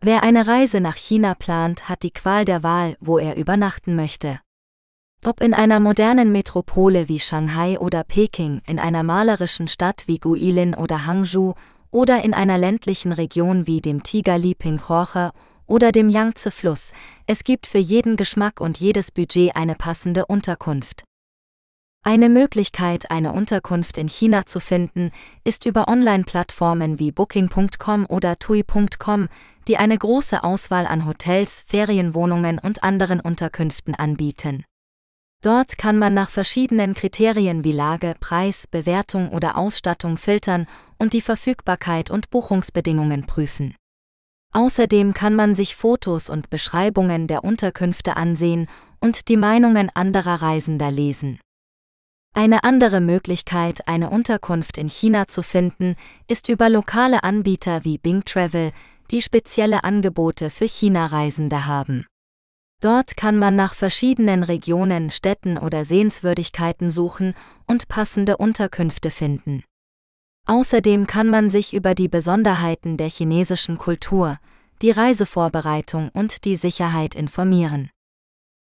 [0.00, 4.40] Wer eine Reise nach China plant, hat die Qual der Wahl, wo er übernachten möchte.
[5.24, 10.74] Ob in einer modernen Metropole wie Shanghai oder Peking, in einer malerischen Stadt wie Guilin
[10.74, 11.54] oder Hangzhou
[11.92, 15.30] oder in einer ländlichen Region wie dem Tigali Pinghorche
[15.68, 16.92] oder dem Yangtze-Fluss,
[17.28, 21.04] es gibt für jeden Geschmack und jedes Budget eine passende Unterkunft.
[22.04, 25.12] Eine Möglichkeit, eine Unterkunft in China zu finden,
[25.44, 29.28] ist über Online-Plattformen wie Booking.com oder Tui.com,
[29.68, 34.64] die eine große Auswahl an Hotels, Ferienwohnungen und anderen Unterkünften anbieten.
[35.42, 40.68] Dort kann man nach verschiedenen Kriterien wie Lage, Preis, Bewertung oder Ausstattung filtern
[40.98, 43.74] und die Verfügbarkeit und Buchungsbedingungen prüfen.
[44.52, 48.68] Außerdem kann man sich Fotos und Beschreibungen der Unterkünfte ansehen
[49.00, 51.40] und die Meinungen anderer Reisender lesen.
[52.34, 55.96] Eine andere Möglichkeit, eine Unterkunft in China zu finden,
[56.28, 58.72] ist über lokale Anbieter wie Bing Travel,
[59.10, 62.06] die spezielle Angebote für China-Reisende haben.
[62.82, 67.34] Dort kann man nach verschiedenen Regionen, Städten oder Sehenswürdigkeiten suchen
[67.68, 69.62] und passende Unterkünfte finden.
[70.48, 74.40] Außerdem kann man sich über die Besonderheiten der chinesischen Kultur,
[74.82, 77.88] die Reisevorbereitung und die Sicherheit informieren.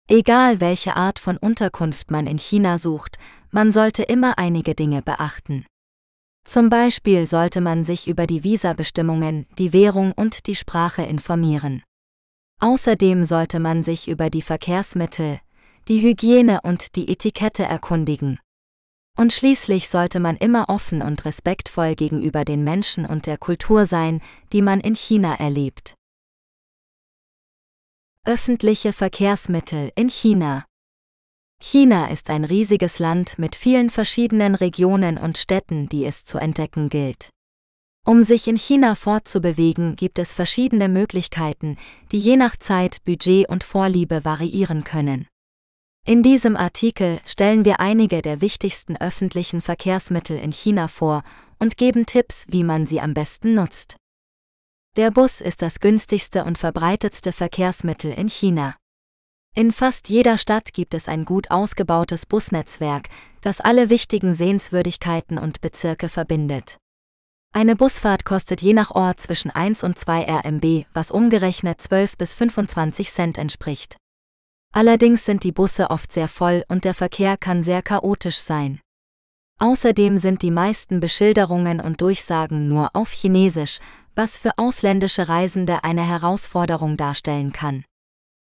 [0.07, 3.17] Egal welche Art von Unterkunft man in China sucht,
[3.53, 5.65] man sollte immer einige Dinge beachten.
[6.45, 11.83] Zum Beispiel sollte man sich über die Visabestimmungen, die Währung und die Sprache informieren.
[12.65, 15.39] Außerdem sollte man sich über die Verkehrsmittel,
[15.87, 18.41] die Hygiene und die Etikette erkundigen.
[19.19, 24.23] Und schließlich sollte man immer offen und respektvoll gegenüber den Menschen und der Kultur sein,
[24.55, 25.95] die man in China erlebt.
[28.25, 30.65] Öffentliche Verkehrsmittel in China.
[31.61, 36.89] China ist ein riesiges Land mit vielen verschiedenen Regionen und Städten, die es zu entdecken
[36.89, 37.29] gilt.
[38.07, 41.79] Um sich in China fortzubewegen, gibt es verschiedene Möglichkeiten,
[42.13, 45.27] die je nach Zeit, Budget und Vorliebe variieren können.
[46.07, 51.23] In diesem Artikel stellen wir einige der wichtigsten öffentlichen Verkehrsmittel in China vor
[51.59, 53.97] und geben Tipps, wie man sie am besten nutzt.
[54.97, 58.77] Der Bus ist das günstigste und verbreitetste Verkehrsmittel in China.
[59.55, 63.09] In fast jeder Stadt gibt es ein gut ausgebautes Busnetzwerk,
[63.41, 66.77] das alle wichtigen Sehenswürdigkeiten und Bezirke verbindet.
[67.57, 72.35] Eine Busfahrt kostet je nach Ort zwischen 1 und 2 RMB, was umgerechnet 12 bis
[72.35, 73.97] 25 Cent entspricht.
[74.75, 78.81] Allerdings sind die Busse oft sehr voll und der Verkehr kann sehr chaotisch sein.
[79.61, 83.79] Außerdem sind die meisten Beschilderungen und Durchsagen nur auf Chinesisch,
[84.17, 87.85] was für ausländische Reisende eine Herausforderung darstellen kann.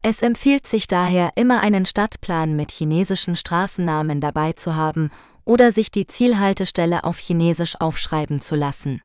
[0.03, 5.11] Es empfiehlt sich daher immer einen Stadtplan mit chinesischen Straßennamen dabei zu haben
[5.45, 9.01] oder sich die Zielhaltestelle auf Chinesisch aufschreiben zu lassen.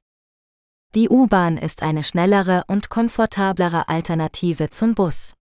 [0.94, 5.34] Die U-Bahn ist eine schnellere und komfortablere Alternative zum Bus.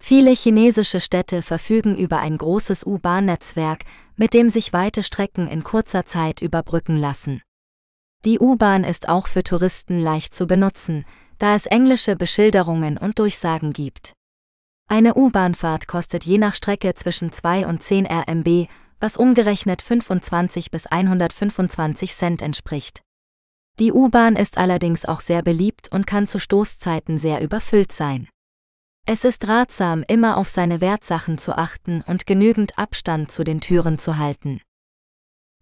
[0.00, 3.84] Viele chinesische Städte verfügen über ein großes U-Bahn-Netzwerk,
[4.16, 7.42] mit dem sich weite Strecken in kurzer Zeit überbrücken lassen.
[8.24, 11.04] Die U-Bahn ist auch für Touristen leicht zu benutzen,
[11.38, 14.12] da es englische Beschilderungen und Durchsagen gibt.
[14.88, 18.68] Eine U-Bahnfahrt kostet je nach Strecke zwischen 2 und 10 RMB,
[19.00, 23.02] was umgerechnet 25 bis 125 Cent entspricht.
[23.78, 28.28] Die U-Bahn ist allerdings auch sehr beliebt und kann zu Stoßzeiten sehr überfüllt sein.
[29.06, 33.98] Es ist ratsam, immer auf seine Wertsachen zu achten und genügend Abstand zu den Türen
[33.98, 34.60] zu halten.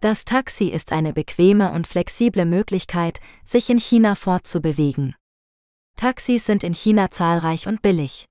[0.01, 5.15] Das Taxi ist eine bequeme und flexible Möglichkeit, sich in China fortzubewegen.
[5.97, 8.27] Taxis sind in China zahlreich und billig.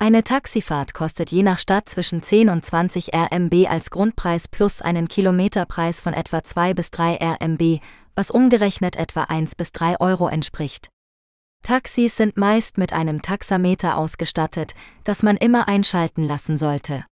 [0.00, 5.08] Eine Taxifahrt kostet je nach Stadt zwischen 10 und 20 RMB als Grundpreis plus einen
[5.08, 7.80] Kilometerpreis von etwa 2 bis 3 RMB,
[8.14, 10.88] was umgerechnet etwa 1 bis 3 Euro entspricht.
[11.64, 17.04] Taxis sind meist mit einem Taxameter ausgestattet, das man immer einschalten lassen sollte.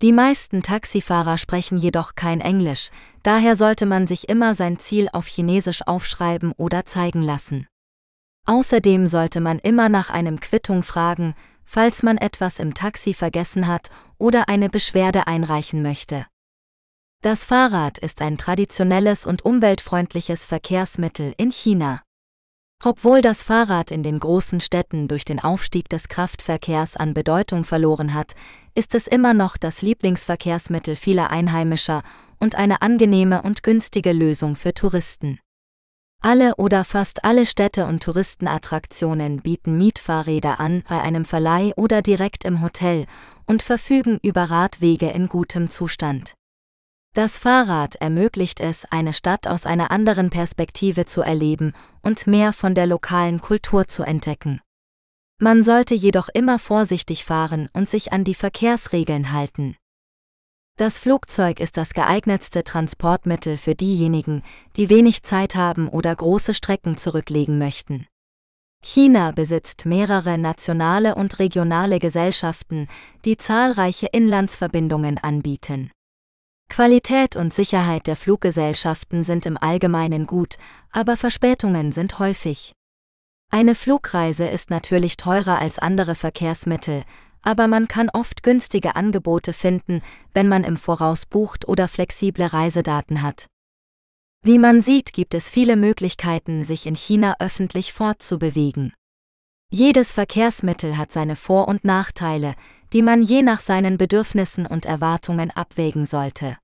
[0.00, 2.88] Die meisten Taxifahrer sprechen jedoch kein Englisch,
[3.24, 7.66] daher sollte man sich immer sein Ziel auf Chinesisch aufschreiben oder zeigen lassen.
[8.46, 11.34] Außerdem sollte man immer nach einem Quittung fragen,
[11.66, 16.26] falls man etwas im Taxi vergessen hat oder eine Beschwerde einreichen möchte.
[17.22, 22.02] Das Fahrrad ist ein traditionelles und umweltfreundliches Verkehrsmittel in China.
[22.84, 28.12] Obwohl das Fahrrad in den großen Städten durch den Aufstieg des Kraftverkehrs an Bedeutung verloren
[28.12, 28.34] hat,
[28.74, 32.02] ist es immer noch das Lieblingsverkehrsmittel vieler Einheimischer
[32.38, 35.40] und eine angenehme und günstige Lösung für Touristen.
[36.22, 42.44] Alle oder fast alle Städte und Touristenattraktionen bieten Mietfahrräder an bei einem Verleih oder direkt
[42.44, 43.06] im Hotel
[43.46, 46.34] und verfügen über Radwege in gutem Zustand.
[47.14, 52.74] Das Fahrrad ermöglicht es, eine Stadt aus einer anderen Perspektive zu erleben und mehr von
[52.74, 54.60] der lokalen Kultur zu entdecken.
[55.38, 59.76] Man sollte jedoch immer vorsichtig fahren und sich an die Verkehrsregeln halten.
[60.78, 64.42] Das Flugzeug ist das geeignetste Transportmittel für diejenigen,
[64.76, 68.06] die wenig Zeit haben oder große Strecken zurücklegen möchten.
[68.84, 72.88] China besitzt mehrere nationale und regionale Gesellschaften,
[73.24, 75.90] die zahlreiche Inlandsverbindungen anbieten.
[76.68, 80.58] Qualität und Sicherheit der Fluggesellschaften sind im Allgemeinen gut,
[80.90, 82.72] aber Verspätungen sind häufig.
[83.50, 87.04] Eine Flugreise ist natürlich teurer als andere Verkehrsmittel,
[87.46, 90.02] aber man kann oft günstige Angebote finden,
[90.34, 93.46] wenn man im Voraus bucht oder flexible Reisedaten hat.
[94.42, 98.92] Wie man sieht, gibt es viele Möglichkeiten, sich in China öffentlich fortzubewegen.
[99.70, 102.56] Jedes Verkehrsmittel hat seine Vor- und Nachteile,
[102.92, 106.56] die man je nach seinen Bedürfnissen und Erwartungen abwägen sollte.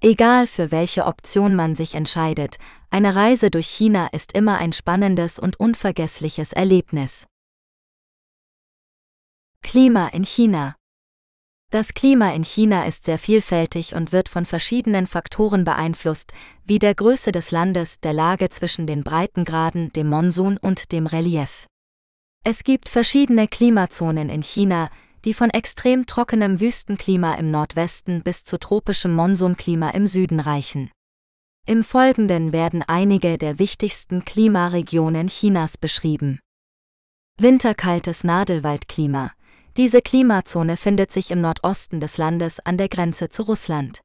[0.00, 2.58] Egal für welche Option man sich entscheidet,
[2.88, 7.26] eine Reise durch China ist immer ein spannendes und unvergessliches Erlebnis.
[9.64, 10.76] Klima in China
[11.70, 16.32] Das Klima in China ist sehr vielfältig und wird von verschiedenen Faktoren beeinflusst,
[16.64, 21.66] wie der Größe des Landes, der Lage zwischen den Breitengraden, dem Monsun und dem Relief.
[22.44, 24.90] Es gibt verschiedene Klimazonen in China,
[25.24, 30.92] die von extrem trockenem Wüstenklima im Nordwesten bis zu tropischem Monsunklima im Süden reichen.
[31.66, 36.38] Im Folgenden werden einige der wichtigsten Klimaregionen Chinas beschrieben.
[37.40, 39.32] Winterkaltes Nadelwaldklima.
[39.76, 44.02] Diese Klimazone findet sich im Nordosten des Landes an der Grenze zu Russland.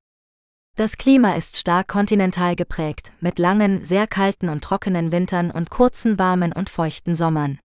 [0.76, 6.18] Das Klima ist stark kontinental geprägt, mit langen, sehr kalten und trockenen Wintern und kurzen,
[6.18, 7.60] warmen und feuchten Sommern.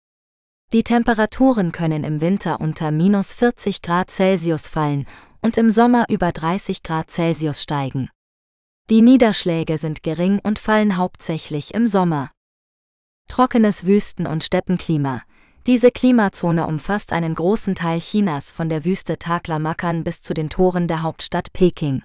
[0.72, 5.06] Die Temperaturen können im Winter unter minus 40 Grad Celsius fallen
[5.42, 8.08] und im Sommer über 30 Grad Celsius steigen.
[8.88, 12.30] Die Niederschläge sind gering und fallen hauptsächlich im Sommer.
[13.28, 15.22] Trockenes Wüsten- und Steppenklima.
[15.66, 20.88] Diese Klimazone umfasst einen großen Teil Chinas von der Wüste Taklamakan bis zu den Toren
[20.88, 22.02] der Hauptstadt Peking.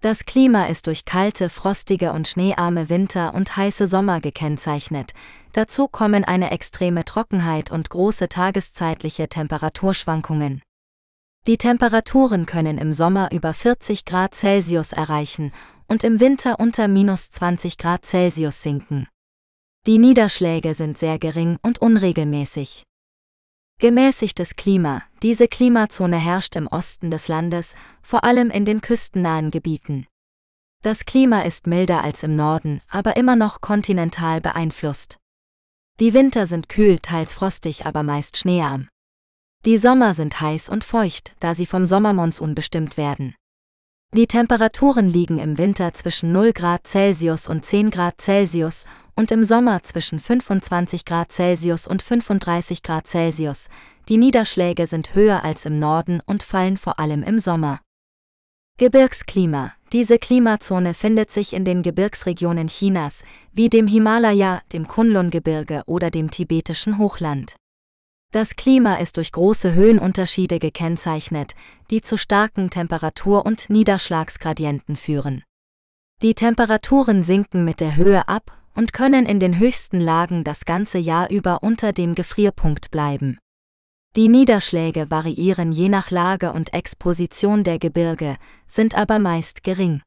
[0.00, 5.12] Das Klima ist durch kalte, frostige und schneearme Winter und heiße Sommer gekennzeichnet.
[5.52, 10.62] Dazu kommen eine extreme Trockenheit und große tageszeitliche Temperaturschwankungen.
[11.48, 15.50] Die Temperaturen können im Sommer über 40 Grad Celsius erreichen
[15.88, 19.08] und im Winter unter minus 20 Grad Celsius sinken.
[19.86, 22.82] Die Niederschläge sind sehr gering und unregelmäßig.
[23.80, 25.02] Gemäßigtes Klima.
[25.22, 30.06] Diese Klimazone herrscht im Osten des Landes, vor allem in den küstennahen Gebieten.
[30.82, 35.16] Das Klima ist milder als im Norden, aber immer noch kontinental beeinflusst.
[36.00, 38.88] Die Winter sind kühl, teils frostig, aber meist schneearm.
[39.64, 43.34] Die Sommer sind heiß und feucht, da sie vom Sommermonsun bestimmt werden.
[44.16, 49.44] Die Temperaturen liegen im Winter zwischen 0 Grad Celsius und 10 Grad Celsius und im
[49.44, 53.68] Sommer zwischen 25 Grad Celsius und 35 Grad Celsius.
[54.08, 57.80] Die Niederschläge sind höher als im Norden und fallen vor allem im Sommer.
[58.78, 59.74] Gebirgsklima.
[59.92, 66.30] Diese Klimazone findet sich in den Gebirgsregionen Chinas, wie dem Himalaya, dem Kunlun-Gebirge oder dem
[66.30, 67.56] tibetischen Hochland.
[68.30, 71.54] Das Klima ist durch große Höhenunterschiede gekennzeichnet,
[71.90, 75.44] die zu starken Temperatur- und Niederschlagsgradienten führen.
[76.20, 80.98] Die Temperaturen sinken mit der Höhe ab und können in den höchsten Lagen das ganze
[80.98, 83.38] Jahr über unter dem Gefrierpunkt bleiben.
[84.14, 90.02] Die Niederschläge variieren je nach Lage und Exposition der Gebirge, sind aber meist gering.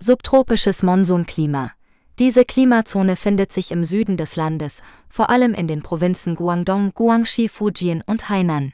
[0.00, 1.75] Subtropisches Monsunklima
[2.18, 7.48] diese Klimazone findet sich im Süden des Landes, vor allem in den Provinzen Guangdong, Guangxi,
[7.48, 8.72] Fujian und Hainan.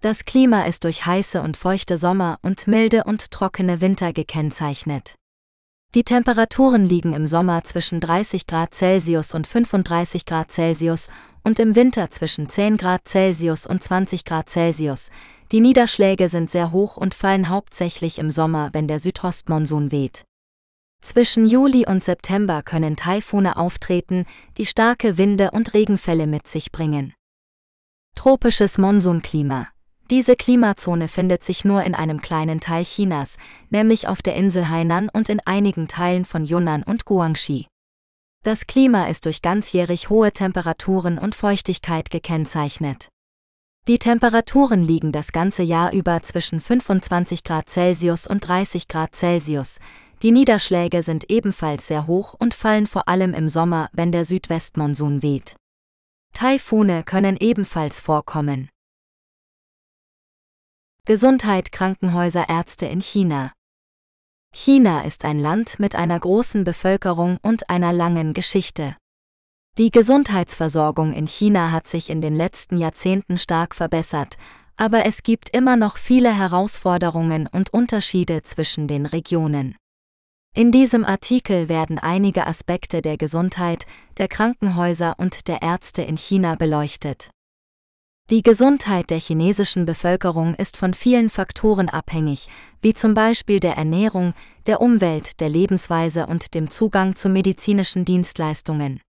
[0.00, 5.14] Das Klima ist durch heiße und feuchte Sommer und milde und trockene Winter gekennzeichnet.
[5.94, 11.08] Die Temperaturen liegen im Sommer zwischen 30 Grad Celsius und 35 Grad Celsius
[11.44, 15.10] und im Winter zwischen 10 Grad Celsius und 20 Grad Celsius.
[15.52, 20.24] Die Niederschläge sind sehr hoch und fallen hauptsächlich im Sommer, wenn der Südostmonsun weht.
[21.04, 24.24] Zwischen Juli und September können Taifune auftreten,
[24.56, 27.12] die starke Winde und Regenfälle mit sich bringen.
[28.14, 29.68] Tropisches Monsunklima.
[30.08, 33.36] Diese Klimazone findet sich nur in einem kleinen Teil Chinas,
[33.68, 37.66] nämlich auf der Insel Hainan und in einigen Teilen von Yunnan und Guangxi.
[38.42, 43.08] Das Klima ist durch ganzjährig hohe Temperaturen und Feuchtigkeit gekennzeichnet.
[43.86, 49.78] Die Temperaturen liegen das ganze Jahr über zwischen 25 Grad Celsius und 30 Grad Celsius,
[50.24, 55.22] die Niederschläge sind ebenfalls sehr hoch und fallen vor allem im Sommer, wenn der Südwestmonsun
[55.22, 55.54] weht.
[56.32, 58.70] Taifune können ebenfalls vorkommen.
[61.04, 63.52] Gesundheit Krankenhäuser Ärzte in China
[64.54, 68.96] China ist ein Land mit einer großen Bevölkerung und einer langen Geschichte.
[69.76, 74.38] Die Gesundheitsversorgung in China hat sich in den letzten Jahrzehnten stark verbessert,
[74.76, 79.76] aber es gibt immer noch viele Herausforderungen und Unterschiede zwischen den Regionen.
[80.56, 83.86] In diesem Artikel werden einige Aspekte der Gesundheit,
[84.18, 87.30] der Krankenhäuser und der Ärzte in China beleuchtet.
[88.30, 92.46] Die Gesundheit der chinesischen Bevölkerung ist von vielen Faktoren abhängig,
[92.82, 94.32] wie zum Beispiel der Ernährung,
[94.66, 99.00] der Umwelt, der Lebensweise und dem Zugang zu medizinischen Dienstleistungen.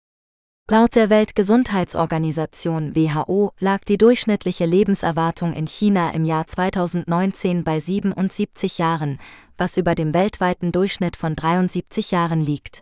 [0.68, 8.80] Laut der Weltgesundheitsorganisation WHO lag die durchschnittliche Lebenserwartung in China im Jahr 2019 bei 77
[8.80, 9.20] Jahren,
[9.58, 12.82] was über dem weltweiten Durchschnitt von 73 Jahren liegt.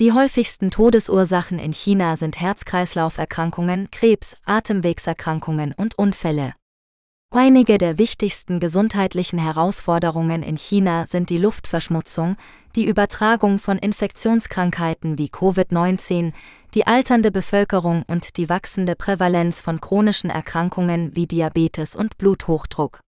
[0.00, 6.54] Die häufigsten Todesursachen in China sind Herz-Kreislauf-Erkrankungen, Krebs, Atemwegserkrankungen und Unfälle.
[7.36, 12.36] Einige der wichtigsten gesundheitlichen Herausforderungen in China sind die Luftverschmutzung,
[12.76, 16.32] die Übertragung von Infektionskrankheiten wie Covid-19,
[16.74, 23.00] die alternde Bevölkerung und die wachsende Prävalenz von chronischen Erkrankungen wie Diabetes und Bluthochdruck.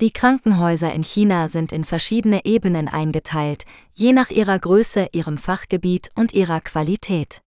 [0.00, 6.10] Die Krankenhäuser in China sind in verschiedene Ebenen eingeteilt, je nach ihrer Größe, ihrem Fachgebiet
[6.16, 7.42] und ihrer Qualität.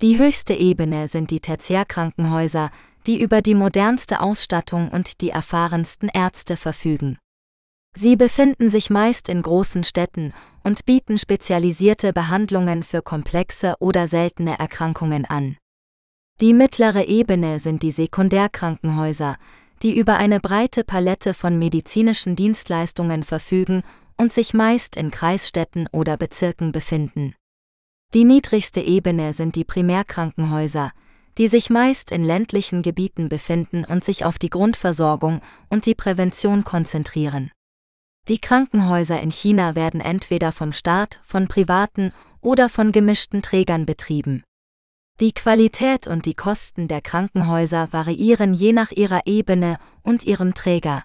[0.00, 2.70] Die höchste Ebene sind die Tertiärkrankenhäuser,
[3.06, 7.16] die über die modernste Ausstattung und die erfahrensten Ärzte verfügen.
[7.96, 10.32] Sie befinden sich meist in großen Städten
[10.64, 15.56] und bieten spezialisierte Behandlungen für komplexe oder seltene Erkrankungen an.
[16.40, 19.36] Die mittlere Ebene sind die Sekundärkrankenhäuser,
[19.82, 23.82] die über eine breite Palette von medizinischen Dienstleistungen verfügen
[24.16, 27.34] und sich meist in Kreisstädten oder Bezirken befinden.
[28.14, 30.92] Die niedrigste Ebene sind die Primärkrankenhäuser,
[31.36, 36.64] die sich meist in ländlichen Gebieten befinden und sich auf die Grundversorgung und die Prävention
[36.64, 37.52] konzentrieren.
[38.26, 44.42] Die Krankenhäuser in China werden entweder vom Staat, von privaten oder von gemischten Trägern betrieben.
[45.20, 51.04] Die Qualität und die Kosten der Krankenhäuser variieren je nach ihrer Ebene und ihrem Träger.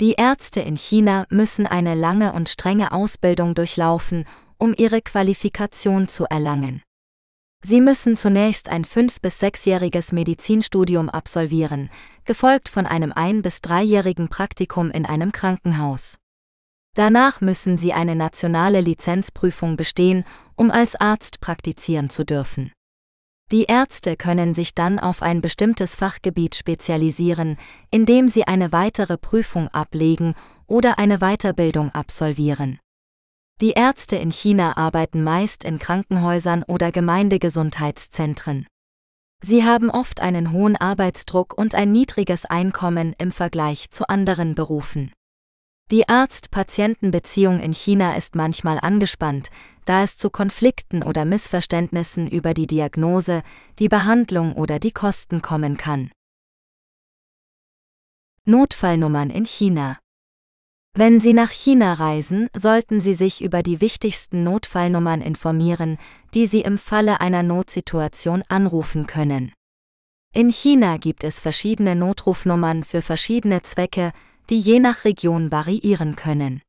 [0.00, 4.26] Die Ärzte in China müssen eine lange und strenge Ausbildung durchlaufen,
[4.58, 6.82] um ihre Qualifikation zu erlangen.
[7.64, 11.90] Sie müssen zunächst ein fünf- bis sechsjähriges Medizinstudium absolvieren,
[12.24, 16.18] gefolgt von einem ein- bis dreijährigen Praktikum in einem Krankenhaus.
[16.96, 20.24] Danach müssen sie eine nationale Lizenzprüfung bestehen,
[20.56, 22.72] um als Arzt praktizieren zu dürfen.
[23.52, 27.58] Die Ärzte können sich dann auf ein bestimmtes Fachgebiet spezialisieren,
[27.90, 30.34] indem sie eine weitere Prüfung ablegen
[30.66, 32.80] oder eine Weiterbildung absolvieren.
[33.60, 38.66] Die Ärzte in China arbeiten meist in Krankenhäusern oder Gemeindegesundheitszentren.
[39.42, 45.12] Sie haben oft einen hohen Arbeitsdruck und ein niedriges Einkommen im Vergleich zu anderen Berufen.
[45.90, 49.50] Die Arzt-Patienten-Beziehung in China ist manchmal angespannt,
[49.84, 53.42] da es zu Konflikten oder Missverständnissen über die Diagnose,
[53.78, 56.10] die Behandlung oder die Kosten kommen kann.
[58.46, 59.98] Notfallnummern in China
[60.94, 65.98] Wenn Sie nach China reisen, sollten Sie sich über die wichtigsten Notfallnummern informieren,
[66.32, 69.52] die Sie im Falle einer Notsituation anrufen können.
[70.32, 74.12] In China gibt es verschiedene Notrufnummern für verschiedene Zwecke,
[74.50, 76.62] die je nach Region variieren können.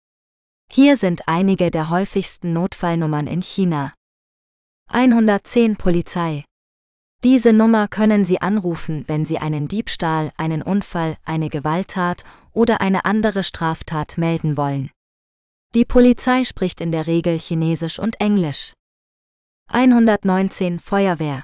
[0.72, 3.94] Hier sind einige der häufigsten Notfallnummern in China.
[4.90, 6.44] 110 Polizei.
[7.24, 12.24] Diese Nummer können Sie anrufen, wenn Sie einen Diebstahl, einen Unfall, eine Gewalttat
[12.54, 14.92] oder eine andere Straftat melden wollen.
[15.74, 18.74] Die Polizei spricht in der Regel Chinesisch und Englisch.
[19.72, 21.44] 119 Feuerwehr.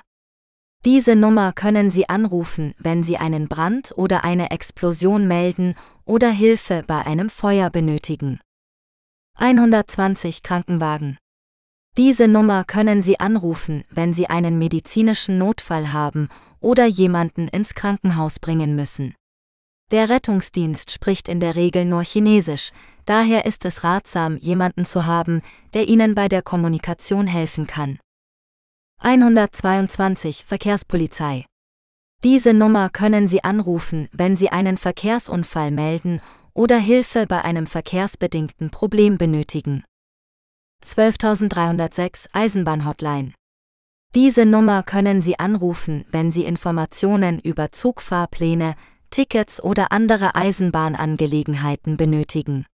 [0.86, 5.76] Diese Nummer können Sie anrufen, wenn Sie einen Brand oder eine Explosion melden
[6.06, 8.40] oder Hilfe bei einem Feuer benötigen.
[9.38, 11.18] 120 Krankenwagen.
[11.98, 16.30] Diese Nummer können Sie anrufen, wenn Sie einen medizinischen Notfall haben
[16.60, 19.16] oder jemanden ins Krankenhaus bringen müssen.
[19.92, 22.72] Der Rettungsdienst spricht in der Regel nur Chinesisch,
[23.06, 25.42] daher ist es ratsam, jemanden zu haben,
[25.74, 28.00] der Ihnen bei der Kommunikation helfen kann.
[29.00, 31.46] 122 Verkehrspolizei.
[32.24, 36.22] Diese Nummer können Sie anrufen, wenn Sie einen Verkehrsunfall melden
[36.54, 39.84] oder Hilfe bei einem verkehrsbedingten Problem benötigen.
[40.84, 43.34] 12306 Eisenbahnhotline.
[44.14, 48.76] Diese Nummer können Sie anrufen, wenn Sie Informationen über Zugfahrpläne,
[49.10, 52.68] Tickets oder andere Eisenbahnangelegenheiten benötigen.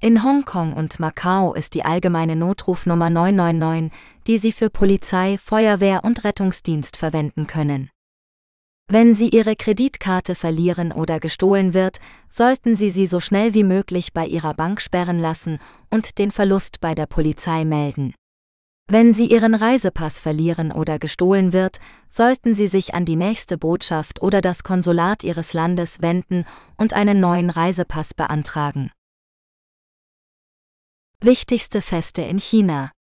[0.00, 3.92] In Hongkong und Macau ist die allgemeine Notrufnummer 999,
[4.26, 7.90] die Sie für Polizei, Feuerwehr und Rettungsdienst verwenden können.
[8.88, 11.98] Wenn Sie Ihre Kreditkarte verlieren oder gestohlen wird,
[12.30, 15.58] sollten Sie sie so schnell wie möglich bei Ihrer Bank sperren lassen
[15.90, 18.14] und den Verlust bei der Polizei melden.
[18.88, 21.80] Wenn Sie Ihren Reisepass verlieren oder gestohlen wird,
[22.10, 26.44] sollten Sie sich an die nächste Botschaft oder das Konsulat Ihres Landes wenden
[26.76, 28.92] und einen neuen Reisepass beantragen.
[31.20, 32.92] Wichtigste Feste in China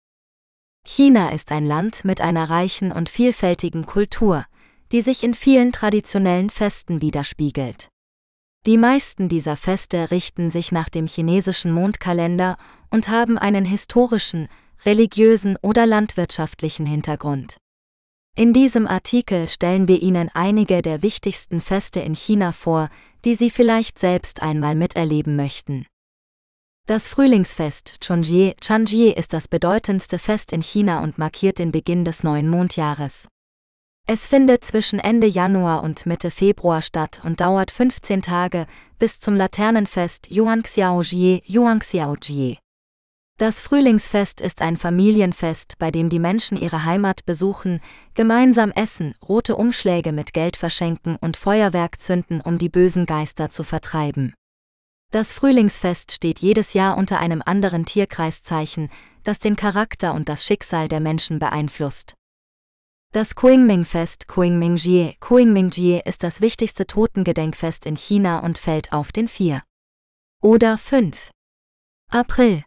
[0.84, 4.46] China ist ein Land mit einer reichen und vielfältigen Kultur,
[4.92, 7.90] die sich in vielen traditionellen Festen widerspiegelt.
[8.66, 12.58] Die meisten dieser Feste richten sich nach dem chinesischen Mondkalender
[12.90, 14.48] und haben einen historischen,
[14.86, 17.58] religiösen oder landwirtschaftlichen Hintergrund.
[18.36, 22.90] In diesem Artikel stellen wir Ihnen einige der wichtigsten Feste in China vor,
[23.24, 25.86] die Sie vielleicht selbst einmal miterleben möchten.
[26.88, 32.24] Das Frühlingsfest Chunjie Chanjie ist das bedeutendste Fest in China und markiert den Beginn des
[32.24, 33.28] neuen Mondjahres.
[34.08, 38.68] Es findet zwischen Ende Januar und Mitte Februar statt und dauert 15 Tage
[39.00, 42.60] bis zum Laternenfest Yuanxiaojie Yuanxiaojie.
[43.40, 47.82] Das Frühlingsfest ist ein Familienfest, bei dem die Menschen ihre Heimat besuchen,
[48.14, 53.64] gemeinsam essen, rote Umschläge mit Geld verschenken und Feuerwerk zünden, um die bösen Geister zu
[53.64, 54.36] vertreiben.
[55.12, 58.90] Das Frühlingsfest steht jedes Jahr unter einem anderen Tierkreiszeichen,
[59.24, 62.14] das den Charakter und das Schicksal der Menschen beeinflusst.
[63.16, 69.64] Das Qingming-Fest Qingmingjie Qingmingjie ist das wichtigste Totengedenkfest in China und fällt auf den 4.
[70.44, 71.32] oder 5.
[72.12, 72.66] April.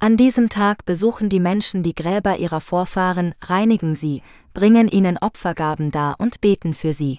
[0.00, 4.22] An diesem Tag besuchen die Menschen die Gräber ihrer Vorfahren, reinigen sie,
[4.52, 7.18] bringen ihnen Opfergaben dar und beten für sie.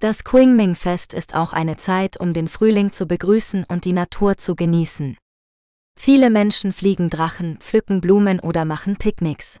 [0.00, 4.54] Das Qingming-Fest ist auch eine Zeit, um den Frühling zu begrüßen und die Natur zu
[4.54, 5.16] genießen.
[5.98, 9.60] Viele Menschen fliegen Drachen, pflücken Blumen oder machen Picknicks.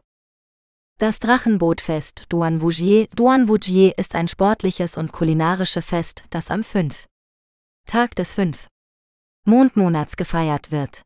[1.00, 7.06] Das Drachenbootfest Duanwujie Duanwujie ist ein sportliches und kulinarisches Fest, das am 5.
[7.86, 8.66] Tag des 5.
[9.46, 11.00] Mondmonats gefeiert wird.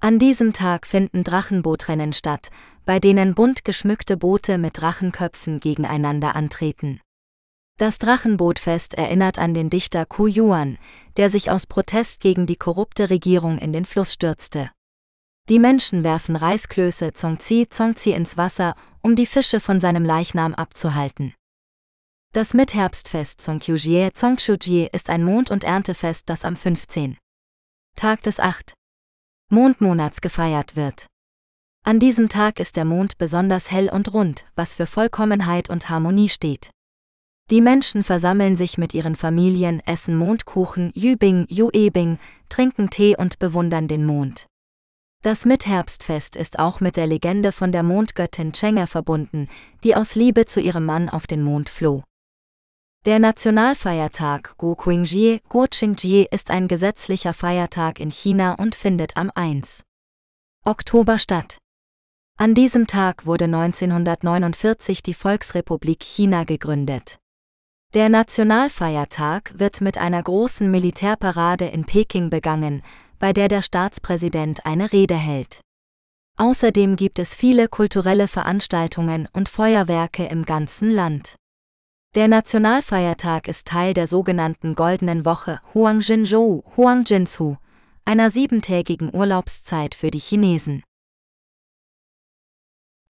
[0.00, 2.48] An diesem Tag finden Drachenbootrennen statt,
[2.86, 7.02] bei denen bunt geschmückte Boote mit Drachenköpfen gegeneinander antreten.
[7.76, 10.78] Das Drachenbootfest erinnert an den Dichter Ku Yuan,
[11.18, 14.70] der sich aus Protest gegen die korrupte Regierung in den Fluss stürzte.
[15.50, 21.34] Die Menschen werfen Reisklöße Zongzi Zongzi ins Wasser, um die Fische von seinem Leichnam abzuhalten.
[22.32, 27.18] Das Mitherbstfest Zongkyujie Zongchujie ist ein Mond- und Erntefest, das am 15.
[27.96, 28.74] Tag des 8.
[29.50, 31.08] Mondmonats gefeiert wird.
[31.84, 36.28] An diesem Tag ist der Mond besonders hell und rund, was für Vollkommenheit und Harmonie
[36.28, 36.70] steht.
[37.50, 43.88] Die Menschen versammeln sich mit ihren Familien, essen Mondkuchen, Jübing, Juebing, trinken Tee und bewundern
[43.88, 44.46] den Mond.
[45.22, 49.48] Das Mitherbstfest ist auch mit der Legende von der Mondgöttin Cheng'e verbunden,
[49.84, 52.04] die aus Liebe zu ihrem Mann auf den Mond floh.
[53.04, 59.30] Der Nationalfeiertag Go Qingjie, Go Qingjie ist ein gesetzlicher Feiertag in China und findet am
[59.34, 59.82] 1.
[60.64, 61.58] Oktober statt.
[62.38, 67.18] An diesem Tag wurde 1949 die Volksrepublik China gegründet.
[67.92, 72.82] Der Nationalfeiertag wird mit einer großen Militärparade in Peking begangen,
[73.20, 75.60] bei der der Staatspräsident eine Rede hält.
[76.36, 81.36] Außerdem gibt es viele kulturelle Veranstaltungen und Feuerwerke im ganzen Land.
[82.14, 87.56] Der Nationalfeiertag ist Teil der sogenannten Goldenen Woche Huangjinzhou, Huangjinzhu,
[88.04, 90.82] einer siebentägigen Urlaubszeit für die Chinesen.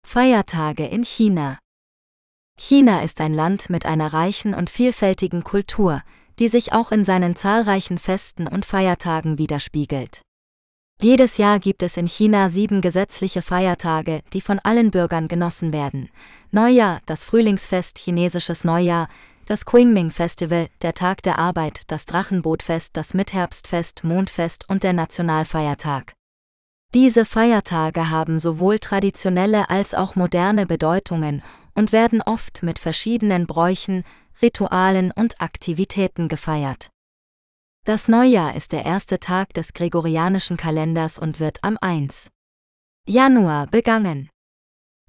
[0.04, 1.58] Feiertage in China
[2.58, 6.02] China ist ein Land mit einer reichen und vielfältigen Kultur,
[6.40, 10.22] die sich auch in seinen zahlreichen Festen und Feiertagen widerspiegelt.
[11.02, 16.10] Jedes Jahr gibt es in China sieben gesetzliche Feiertage, die von allen Bürgern genossen werden.
[16.50, 19.08] Neujahr, das Frühlingsfest, chinesisches Neujahr,
[19.46, 26.12] das Qingming Festival, der Tag der Arbeit, das Drachenbootfest, das Mitherbstfest, Mondfest und der Nationalfeiertag.
[26.92, 31.42] Diese Feiertage haben sowohl traditionelle als auch moderne Bedeutungen
[31.74, 34.04] und werden oft mit verschiedenen Bräuchen,
[34.42, 36.90] Ritualen und Aktivitäten gefeiert.
[37.84, 42.28] Das Neujahr ist der erste Tag des gregorianischen Kalenders und wird am 1.
[43.06, 44.30] Januar begangen.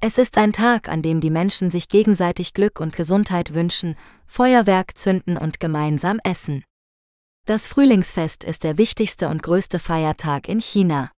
[0.01, 4.97] Es ist ein Tag, an dem die Menschen sich gegenseitig Glück und Gesundheit wünschen, Feuerwerk
[4.97, 6.63] zünden und gemeinsam essen.
[7.45, 11.11] Das Frühlingsfest ist der wichtigste und größte Feiertag in China.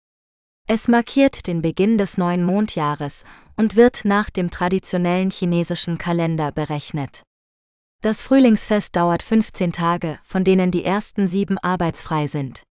[0.68, 3.24] Es markiert den Beginn des neuen Mondjahres
[3.56, 7.22] und wird nach dem traditionellen chinesischen Kalender berechnet.
[8.03, 12.64] Das Frühlingsfest dauert 15 Tage, von denen die ersten sieben arbeitsfrei sind.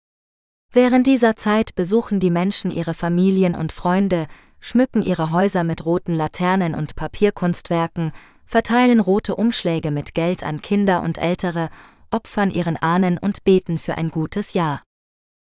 [0.74, 4.28] Während dieser Zeit besuchen die Menschen ihre Familien und Freunde,
[4.60, 8.12] schmücken ihre Häuser mit roten Laternen und Papierkunstwerken,
[8.46, 11.70] verteilen rote Umschläge mit Geld an Kinder und Ältere,
[12.12, 14.82] opfern ihren Ahnen und beten für ein gutes Jahr.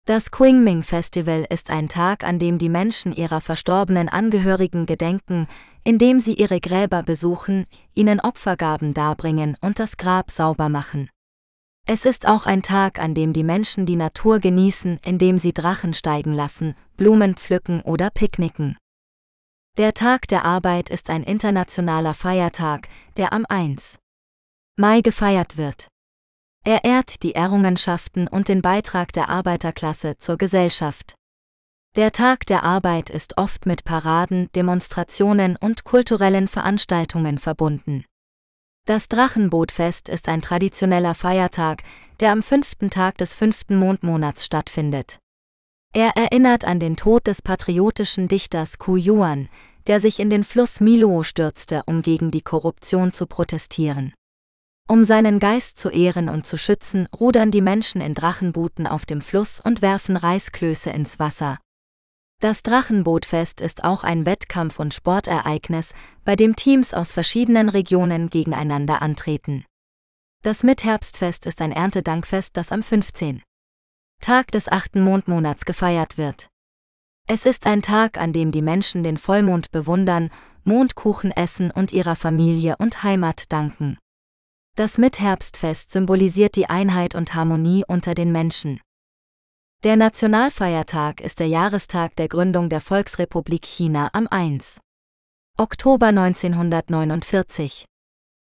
[0.06, 5.48] Das Qingming Festival ist ein Tag, an dem die Menschen ihrer verstorbenen Angehörigen gedenken,
[5.88, 11.10] indem sie ihre Gräber besuchen, ihnen Opfergaben darbringen und das Grab sauber machen.
[11.88, 15.94] Es ist auch ein Tag, an dem die Menschen die Natur genießen, indem sie Drachen
[15.94, 18.76] steigen lassen, Blumen pflücken oder picknicken.
[19.78, 23.98] Der Tag der Arbeit ist ein internationaler Feiertag, der am 1.
[24.76, 25.88] Mai gefeiert wird.
[26.66, 31.16] Er ehrt die Errungenschaften und den Beitrag der Arbeiterklasse zur Gesellschaft.
[31.98, 38.06] Der Tag der Arbeit ist oft mit Paraden, Demonstrationen und kulturellen Veranstaltungen verbunden.
[38.86, 41.82] Das Drachenbootfest ist ein traditioneller Feiertag,
[42.20, 45.18] der am fünften Tag des fünften Mondmonats stattfindet.
[45.92, 49.50] Er erinnert an den Tod des patriotischen Dichters Ku Yuan,
[49.88, 54.14] der sich in den Fluss Milo stürzte, um gegen die Korruption zu protestieren.
[54.88, 59.22] Um seinen Geist zu ehren und zu schützen, rudern die Menschen in Drachenbooten auf dem
[59.22, 61.58] Fluss und werfen Reisklöße ins Wasser.
[62.40, 69.02] Das Drachenbootfest ist auch ein Wettkampf- und Sportereignis, bei dem Teams aus verschiedenen Regionen gegeneinander
[69.02, 69.66] antreten.
[70.44, 73.42] Das Mitherbstfest ist ein Erntedankfest, das am 15.
[74.22, 76.50] Tag des achten Mondmonats gefeiert wird.
[77.28, 80.30] Es ist ein Tag, an dem die Menschen den Vollmond bewundern,
[80.64, 83.98] Mondkuchen essen und ihrer Familie und Heimat danken.
[84.76, 88.80] Das Mitherbstfest symbolisiert die Einheit und Harmonie unter den Menschen.
[89.84, 94.80] Der Nationalfeiertag ist der Jahrestag der Gründung der Volksrepublik China am 1.
[95.56, 97.86] Oktober 1949.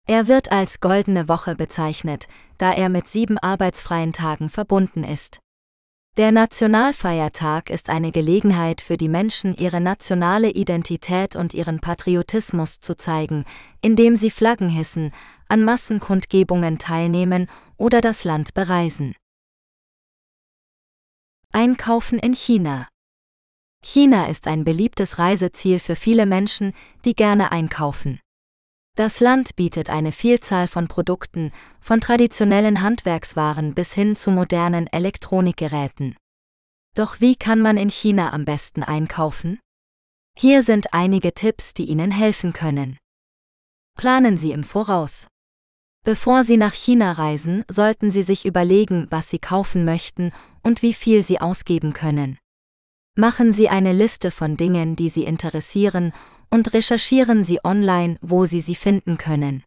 [0.05, 2.28] Er wird als Goldene Woche bezeichnet,
[2.59, 5.39] da er mit sieben arbeitsfreien Tagen verbunden ist.
[6.17, 12.95] Der Nationalfeiertag ist eine Gelegenheit für die Menschen, ihre nationale Identität und ihren Patriotismus zu
[12.95, 13.45] zeigen,
[13.82, 15.11] indem sie Flaggen hissen,
[15.49, 19.15] an Massenkundgebungen teilnehmen oder das Land bereisen.
[21.55, 22.89] Einkaufen in China
[23.81, 26.73] China ist ein beliebtes Reiseziel für viele Menschen,
[27.05, 28.19] die gerne einkaufen.
[28.97, 36.17] Das Land bietet eine Vielzahl von Produkten, von traditionellen Handwerkswaren bis hin zu modernen Elektronikgeräten.
[36.93, 39.61] Doch wie kann man in China am besten einkaufen?
[40.37, 42.97] Hier sind einige Tipps, die Ihnen helfen können.
[43.97, 45.27] Planen Sie im Voraus.
[46.03, 50.33] Bevor Sie nach China reisen, sollten Sie sich überlegen, was Sie kaufen möchten
[50.66, 52.38] und wie viel Sie ausgeben können.
[53.16, 56.11] Machen Sie eine Liste von Dingen, die Sie interessieren,
[56.49, 59.63] und recherchieren Sie online, wo Sie sie finden können.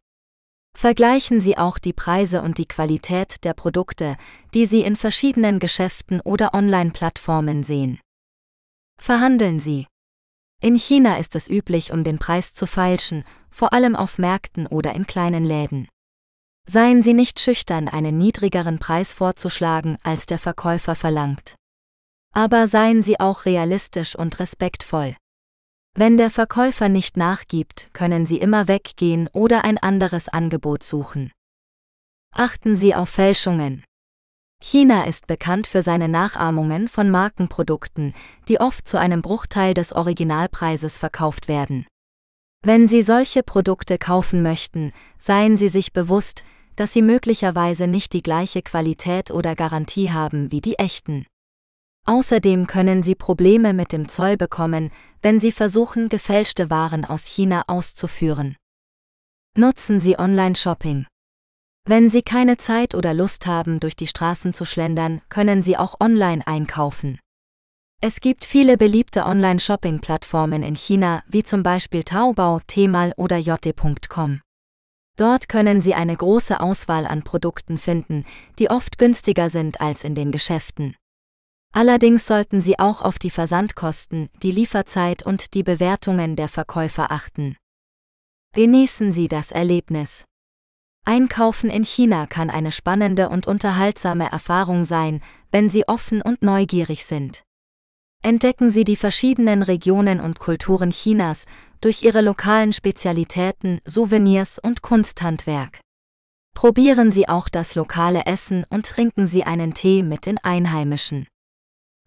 [0.77, 4.17] Vergleichen Sie auch die Preise und die Qualität der Produkte,
[4.55, 8.01] die Sie in verschiedenen Geschäften oder Online-Plattformen sehen.
[9.01, 9.87] Verhandeln Sie.
[10.61, 14.95] In China ist es üblich, um den Preis zu feilschen, vor allem auf Märkten oder
[14.95, 15.89] in kleinen Läden.
[16.71, 21.55] Seien Sie nicht schüchtern, einen niedrigeren Preis vorzuschlagen, als der Verkäufer verlangt.
[22.35, 25.17] Aber seien Sie auch realistisch und respektvoll.
[25.95, 31.33] Wenn der Verkäufer nicht nachgibt, können Sie immer weggehen oder ein anderes Angebot suchen.
[32.35, 33.83] Achten Sie auf Fälschungen.
[34.63, 38.13] China ist bekannt für seine Nachahmungen von Markenprodukten,
[38.47, 41.87] die oft zu einem Bruchteil des Originalpreises verkauft werden.
[42.63, 46.45] Wenn Sie solche Produkte kaufen möchten, seien Sie sich bewusst,
[46.79, 51.27] dass sie möglicherweise nicht die gleiche Qualität oder Garantie haben wie die echten.
[52.07, 57.65] Außerdem können Sie Probleme mit dem Zoll bekommen, wenn Sie versuchen, gefälschte Waren aus China
[57.67, 58.57] auszuführen.
[59.57, 61.07] Nutzen Sie Online-Shopping.
[61.85, 65.97] Wenn Sie keine Zeit oder Lust haben, durch die Straßen zu schlendern, können Sie auch
[66.01, 67.19] online einkaufen.
[68.01, 74.41] Es gibt viele beliebte Online-Shopping-Plattformen in China, wie zum Beispiel Taobao, Tmall oder JD.com.
[75.19, 78.25] Dort können Sie eine große Auswahl an Produkten finden,
[78.61, 80.95] die oft günstiger sind als in den Geschäften.
[81.75, 87.57] Allerdings sollten Sie auch auf die Versandkosten, die Lieferzeit und die Bewertungen der Verkäufer achten.
[88.55, 90.25] Genießen Sie das Erlebnis.
[91.05, 97.05] Einkaufen in China kann eine spannende und unterhaltsame Erfahrung sein, wenn Sie offen und neugierig
[97.05, 97.43] sind.
[98.23, 101.47] Entdecken Sie die verschiedenen Regionen und Kulturen Chinas
[101.81, 105.81] durch ihre lokalen Spezialitäten, Souvenirs und Kunsthandwerk.
[106.55, 111.29] Probieren Sie auch das lokale Essen und trinken Sie einen Tee mit den Einheimischen.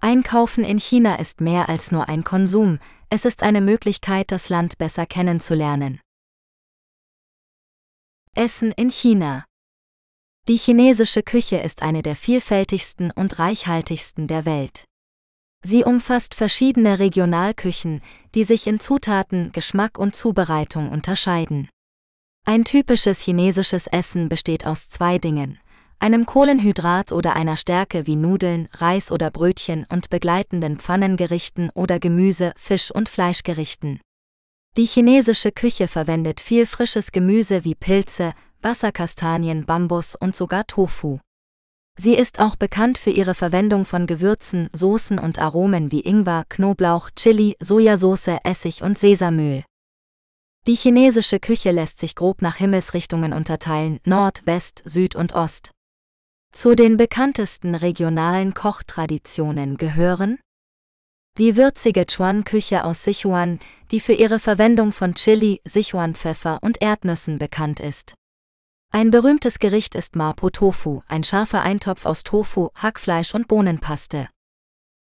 [0.02, 4.78] Einkaufen in China ist mehr als nur ein Konsum, es ist eine Möglichkeit, das Land
[4.78, 6.02] besser kennenzulernen.
[8.36, 9.46] Essen in China
[10.48, 14.86] Die chinesische Küche ist eine der vielfältigsten und reichhaltigsten der Welt.
[15.64, 18.02] Sie umfasst verschiedene Regionalküchen,
[18.34, 21.70] die sich in Zutaten, Geschmack und Zubereitung unterscheiden.
[22.46, 25.60] Ein typisches chinesisches Essen besteht aus zwei Dingen,
[26.00, 32.54] einem Kohlenhydrat oder einer Stärke wie Nudeln, Reis oder Brötchen und begleitenden Pfannengerichten oder Gemüse,
[32.58, 34.00] Fisch- und Fleischgerichten.
[34.78, 38.34] Die chinesische Küche verwendet viel frisches Gemüse wie Pilze,
[38.64, 41.20] Wasserkastanien, Bambus und sogar Tofu.
[42.04, 47.12] Sie ist auch bekannt für ihre Verwendung von Gewürzen, Soßen und Aromen wie Ingwer, Knoblauch,
[47.16, 49.64] Chili, Sojasauce, Essig und Sesamöl.
[50.66, 55.70] Die chinesische Küche lässt sich grob nach Himmelsrichtungen unterteilen, Nord, West, Süd und Ost.
[56.52, 60.40] Zu den bekanntesten regionalen Kochtraditionen gehören
[61.38, 63.60] die würzige Chuan-Küche aus Sichuan,
[63.92, 68.16] die für ihre Verwendung von Chili, Sichuan-Pfeffer und Erdnüssen bekannt ist.
[68.94, 74.28] Ein berühmtes Gericht ist Mapo Tofu, ein scharfer Eintopf aus Tofu, Hackfleisch und Bohnenpaste.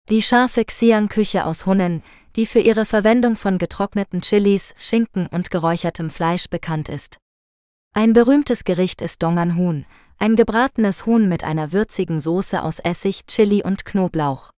[0.09, 2.03] Die scharfe Xiang-Küche aus Hunnen,
[2.35, 7.17] die für ihre Verwendung von getrockneten Chilis, Schinken und geräuchertem Fleisch bekannt ist.
[7.95, 9.87] Ein berühmtes Gericht ist Dongan Huhn,
[10.19, 14.51] ein gebratenes Huhn mit einer würzigen Soße aus Essig, Chili und Knoblauch.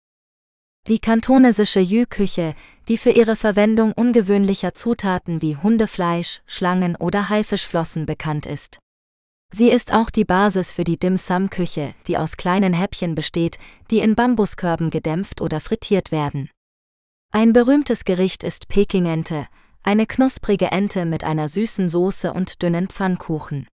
[0.87, 2.55] Die kantonesische Jü-Küche,
[2.87, 8.79] die für ihre Verwendung ungewöhnlicher Zutaten wie Hundefleisch, Schlangen oder Haifischflossen bekannt ist.
[9.55, 13.59] Sie ist auch die Basis für die Dim Sum-Küche, die aus kleinen Häppchen besteht,
[13.91, 16.49] die in Bambuskörben gedämpft oder frittiert werden.
[17.31, 19.45] Ein berühmtes Gericht ist Pekingente,
[19.83, 23.67] eine knusprige Ente mit einer süßen Soße und dünnen Pfannkuchen.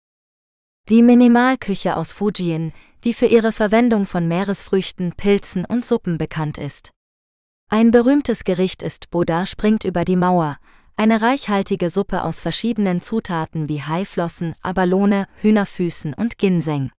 [0.89, 2.73] Die Minimalküche aus Fujian,
[3.03, 6.89] die für ihre Verwendung von Meeresfrüchten, Pilzen und Suppen bekannt ist.
[7.69, 10.57] Ein berühmtes Gericht ist Boda springt über die Mauer,
[10.97, 16.91] eine reichhaltige Suppe aus verschiedenen Zutaten wie Haiflossen, Abalone, Hühnerfüßen und Ginseng.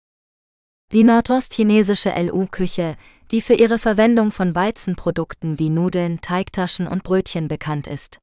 [0.92, 2.96] Die nordostchinesische LU-Küche,
[3.32, 8.20] die für ihre Verwendung von Weizenprodukten wie Nudeln, Teigtaschen und Brötchen bekannt ist.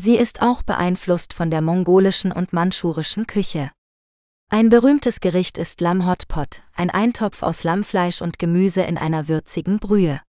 [0.00, 3.70] Sie ist auch beeinflusst von der mongolischen und manchurischen Küche.
[4.50, 9.78] Ein berühmtes Gericht ist Lam Hotpot, ein Eintopf aus Lammfleisch und Gemüse in einer würzigen
[9.78, 10.20] Brühe.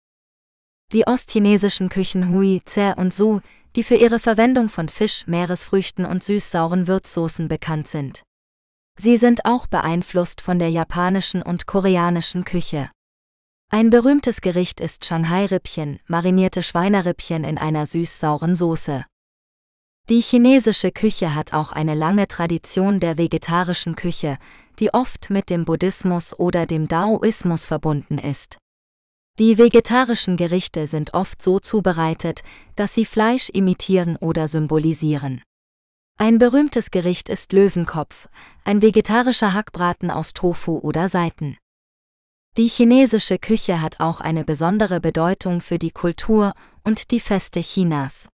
[0.91, 3.39] Die ostchinesischen Küchen Hui, Tse und Su,
[3.75, 8.23] die für ihre Verwendung von Fisch, Meeresfrüchten und süß-sauren Würzsoßen bekannt sind.
[8.97, 12.89] Sie sind auch beeinflusst von der japanischen und koreanischen Küche.
[13.69, 19.05] Ein berühmtes Gericht ist Shanghai-Rippchen, marinierte Schweinerippchen in einer süß-sauren Soße.
[20.07, 24.37] Die chinesische Küche hat auch eine lange Tradition der vegetarischen Küche,
[24.79, 28.57] die oft mit dem Buddhismus oder dem Daoismus verbunden ist.
[29.37, 32.41] Die vegetarischen Gerichte sind oft so zubereitet,
[32.77, 35.41] dass sie Fleisch imitieren oder symbolisieren.
[36.17, 38.29] Ein berühmtes Gericht ist Löwenkopf,
[38.63, 41.57] ein vegetarischer Hackbraten aus Tofu oder Seiten.
[42.55, 46.53] Die chinesische Küche hat auch eine besondere Bedeutung für die Kultur
[46.85, 48.29] und die Feste Chinas.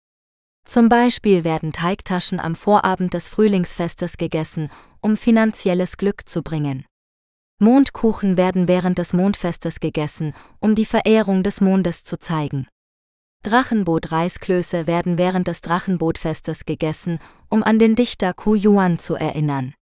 [0.65, 4.69] Zum Beispiel werden Teigtaschen am Vorabend des Frühlingsfestes gegessen,
[5.01, 6.88] um finanzielles Glück zu bringen.
[7.61, 12.69] Mondkuchen werden während des Mondfestes gegessen, um die Verehrung des Mondes zu zeigen.
[13.45, 17.19] Drachenboot-Reisklöße werden während des Drachenbootfestes gegessen,
[17.49, 19.75] um an den Dichter Ku Yuan zu erinnern.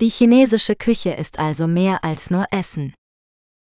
[0.00, 2.94] Die chinesische Küche ist also mehr als nur Essen.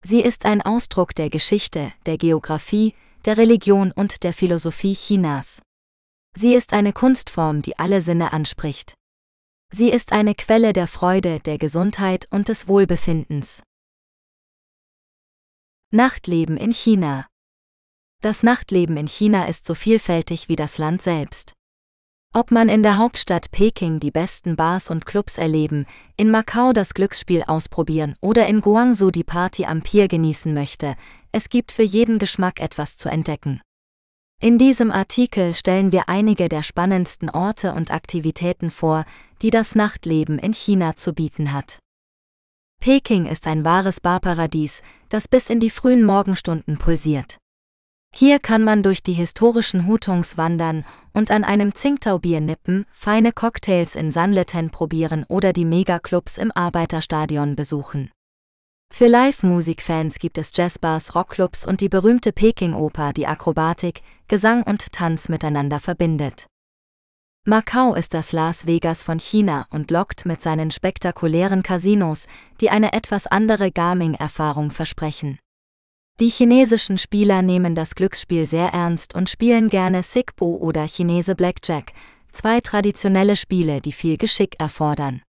[0.04, 2.94] Sie ist ein Ausdruck der Geschichte, der Geographie,
[3.24, 5.62] der Religion und der Philosophie Chinas.
[6.36, 8.94] Sie ist eine Kunstform, die alle Sinne anspricht.
[9.74, 13.62] Sie ist eine Quelle der Freude, der Gesundheit und des Wohlbefindens.
[15.90, 17.26] Nachtleben in China
[18.20, 21.54] Das Nachtleben in China ist so vielfältig wie das Land selbst.
[22.34, 25.86] Ob man in der Hauptstadt Peking die besten Bars und Clubs erleben,
[26.18, 30.96] in Macau das Glücksspiel ausprobieren oder in Guangzhou die Party am Pier genießen möchte,
[31.30, 33.62] es gibt für jeden Geschmack etwas zu entdecken.
[34.42, 39.04] In diesem Artikel stellen wir einige der spannendsten Orte und Aktivitäten vor,
[39.40, 41.78] die das Nachtleben in China zu bieten hat.
[42.80, 47.38] Peking ist ein wahres Barparadies, das bis in die frühen Morgenstunden pulsiert.
[48.12, 53.94] Hier kann man durch die historischen Hutongs wandern und an einem Tsingtao-Bier nippen, feine Cocktails
[53.94, 58.10] in Sanleten probieren oder die Megaclubs im Arbeiterstadion besuchen.
[58.94, 65.30] Für Live-Musik-Fans gibt es Jazzbars, Rockclubs und die berühmte Peking-Oper, die Akrobatik, Gesang und Tanz
[65.30, 66.46] miteinander verbindet.
[67.46, 72.26] Macau ist das Las Vegas von China und lockt mit seinen spektakulären Casinos,
[72.60, 75.38] die eine etwas andere Gaming-Erfahrung versprechen.
[76.20, 81.94] Die chinesischen Spieler nehmen das Glücksspiel sehr ernst und spielen gerne Sikbo oder Chinese Blackjack,
[82.30, 85.22] zwei traditionelle Spiele, die viel Geschick erfordern.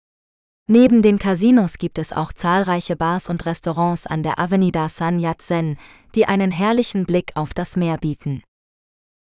[0.75, 5.77] Neben den Casinos gibt es auch zahlreiche Bars und Restaurants an der Avenida San Yat-sen,
[6.15, 8.43] die einen herrlichen Blick auf das Meer bieten.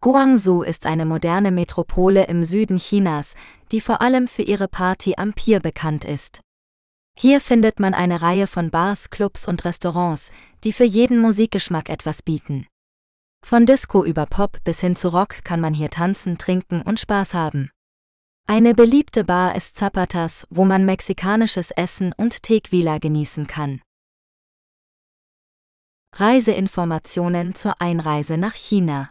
[0.02, 3.34] Guangzhou ist eine moderne Metropole im Süden Chinas,
[3.74, 6.40] die vor allem für ihre Party am Pier bekannt ist.
[7.20, 10.32] Hier findet man eine Reihe von Bars, Clubs und Restaurants,
[10.64, 12.66] die für jeden Musikgeschmack etwas bieten.
[13.46, 17.34] Von Disco über Pop bis hin zu Rock kann man hier tanzen, trinken und Spaß
[17.34, 17.72] haben.
[18.48, 23.82] Eine beliebte Bar ist Zapatas, wo man mexikanisches Essen und Tequila genießen kann.
[26.14, 29.10] Reiseinformationen zur Einreise nach China.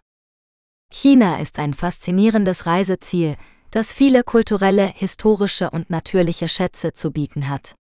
[0.89, 3.37] China ist ein faszinierendes Reiseziel,
[3.73, 7.75] das viele kulturelle, historische und natürliche Schätze zu bieten hat.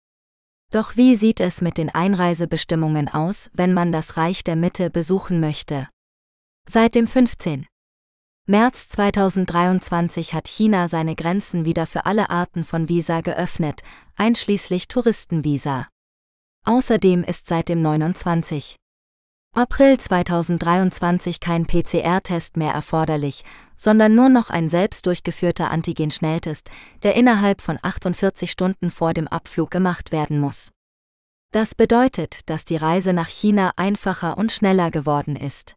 [0.72, 5.42] Doch wie sieht es mit den Einreisebestimmungen aus, wenn man das Reich der Mitte besuchen
[5.42, 5.90] möchte?
[6.66, 7.68] Seit dem 15.
[8.48, 13.82] März 2023 hat China seine Grenzen wieder für alle Arten von Visa geöffnet,
[14.16, 15.88] einschließlich Touristenvisa.
[16.66, 18.78] Außerdem ist seit dem 29.
[19.56, 23.44] April 2023 kein PCR-Test mehr erforderlich,
[23.78, 26.70] sondern nur noch ein selbst durchgeführter Antigen-Schnelltest,
[27.04, 30.72] der innerhalb von 48 Stunden vor dem Abflug gemacht werden muss.
[31.52, 35.76] Das bedeutet, dass die Reise nach China einfacher und schneller geworden ist.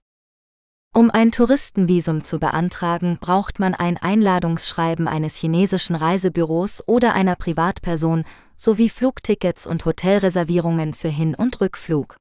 [0.96, 8.24] Um ein Touristenvisum zu beantragen, braucht man ein Einladungsschreiben eines chinesischen Reisebüros oder einer Privatperson
[8.56, 12.16] sowie Flugtickets und Hotelreservierungen für Hin- und Rückflug.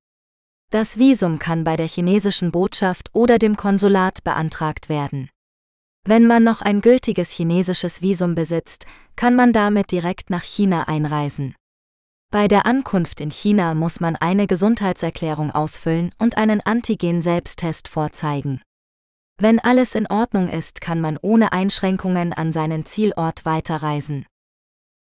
[0.71, 5.29] Das Visum kann bei der chinesischen Botschaft oder dem Konsulat beantragt werden.
[6.03, 11.53] Wenn man noch ein gültiges chinesisches Visum besitzt, kann man damit direkt nach China einreisen.
[12.33, 18.59] Bei der Ankunft in China muss man eine Gesundheitserklärung ausfüllen und einen Antigen-Selbsttest vorzeigen.
[19.39, 24.25] Wenn alles in Ordnung ist, kann man ohne Einschränkungen an seinen Zielort weiterreisen.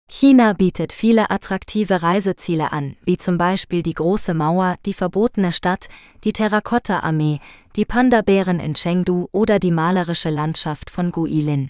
[0.09, 5.89] China bietet viele attraktive Reiseziele an, wie zum Beispiel die Große Mauer, die verbotene Stadt,
[6.23, 7.39] die Terrakotta-Armee,
[7.75, 11.69] die Panda-Bären in Chengdu oder die malerische Landschaft von Guilin.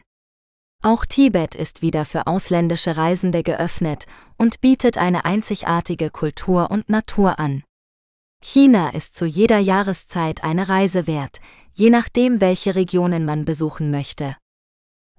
[0.83, 7.37] Auch Tibet ist wieder für ausländische Reisende geöffnet und bietet eine einzigartige Kultur und Natur
[7.39, 7.63] an.
[8.43, 11.39] China ist zu jeder Jahreszeit eine Reise wert,
[11.73, 14.35] je nachdem, welche Regionen man besuchen möchte.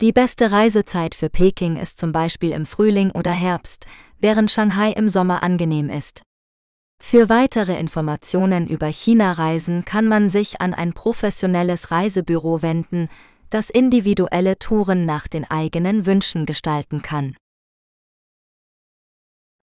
[0.01, 3.87] Die beste Reisezeit für Peking ist zum Beispiel im Frühling oder Herbst,
[4.19, 6.23] während Shanghai im Sommer angenehm ist.
[7.01, 13.09] Für weitere Informationen über China-Reisen kann man sich an ein professionelles Reisebüro wenden,
[13.53, 17.37] das individuelle Touren nach den eigenen Wünschen gestalten kann.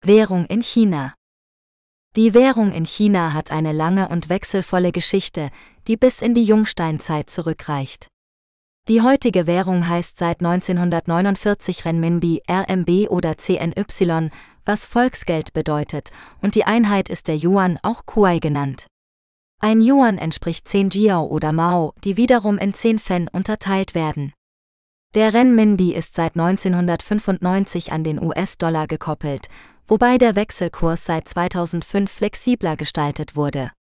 [0.04, 1.14] Währung in China
[2.18, 5.52] Die Währung in China hat eine lange und wechselvolle Geschichte,
[5.88, 8.08] die bis in die Jungsteinzeit zurückreicht.
[8.90, 14.32] Die heutige Währung heißt seit 1949 Renminbi, RMB oder CNY,
[14.66, 16.12] was Volksgeld bedeutet,
[16.42, 18.88] und die Einheit ist der Yuan, auch Kuai genannt.
[19.60, 24.34] Ein Yuan entspricht 10 Jiao oder Mao, die wiederum in 10 Fen unterteilt werden.
[25.16, 29.48] Der Renminbi ist seit 1995 an den US-Dollar gekoppelt,
[29.88, 33.72] wobei der Wechselkurs seit 2005 flexibler gestaltet wurde.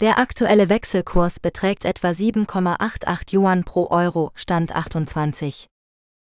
[0.00, 5.66] Der aktuelle Wechselkurs beträgt etwa 7,88 Yuan pro Euro, Stand 28.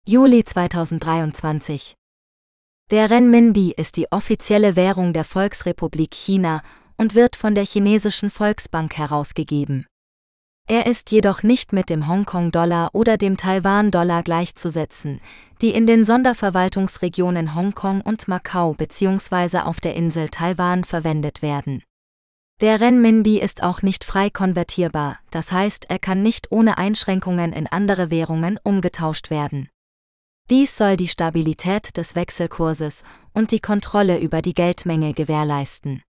[0.07, 1.95] Juli 2023.
[2.91, 6.63] Der Renminbi ist die offizielle Währung der Volksrepublik China
[6.97, 9.87] und wird von der chinesischen Volksbank herausgegeben.
[10.67, 15.21] Er ist jedoch nicht mit dem Hongkong-Dollar oder dem Taiwan-Dollar gleichzusetzen,
[15.61, 19.59] die in den Sonderverwaltungsregionen Hongkong und Macau bzw.
[19.59, 21.83] auf der Insel Taiwan verwendet werden.
[22.63, 27.67] Der Renminbi ist auch nicht frei konvertierbar, das heißt, er kann nicht ohne Einschränkungen in
[27.67, 29.69] andere Währungen umgetauscht werden.
[30.51, 36.03] Dies soll die Stabilität des Wechselkurses und die Kontrolle über die Geldmenge gewährleisten.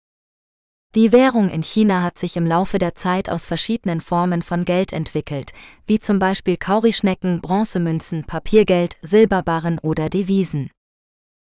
[0.96, 4.94] Die Währung in China hat sich im Laufe der Zeit aus verschiedenen Formen von Geld
[4.94, 5.52] entwickelt,
[5.86, 10.72] wie zum Beispiel Kaurischnecken, Bronzemünzen, Papiergeld, Silberbarren oder Devisen.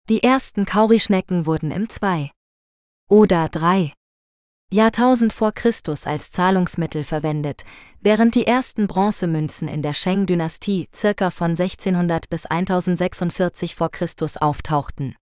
[0.09, 2.31] Die ersten Kaurischnecken wurden im 2
[3.11, 3.93] oder 3
[4.71, 7.63] Jahrtausend vor Christus als Zahlungsmittel verwendet,
[8.01, 15.15] während die ersten Bronzemünzen in der Sheng-Dynastie circa von 1600 bis 1046 vor Christus auftauchten.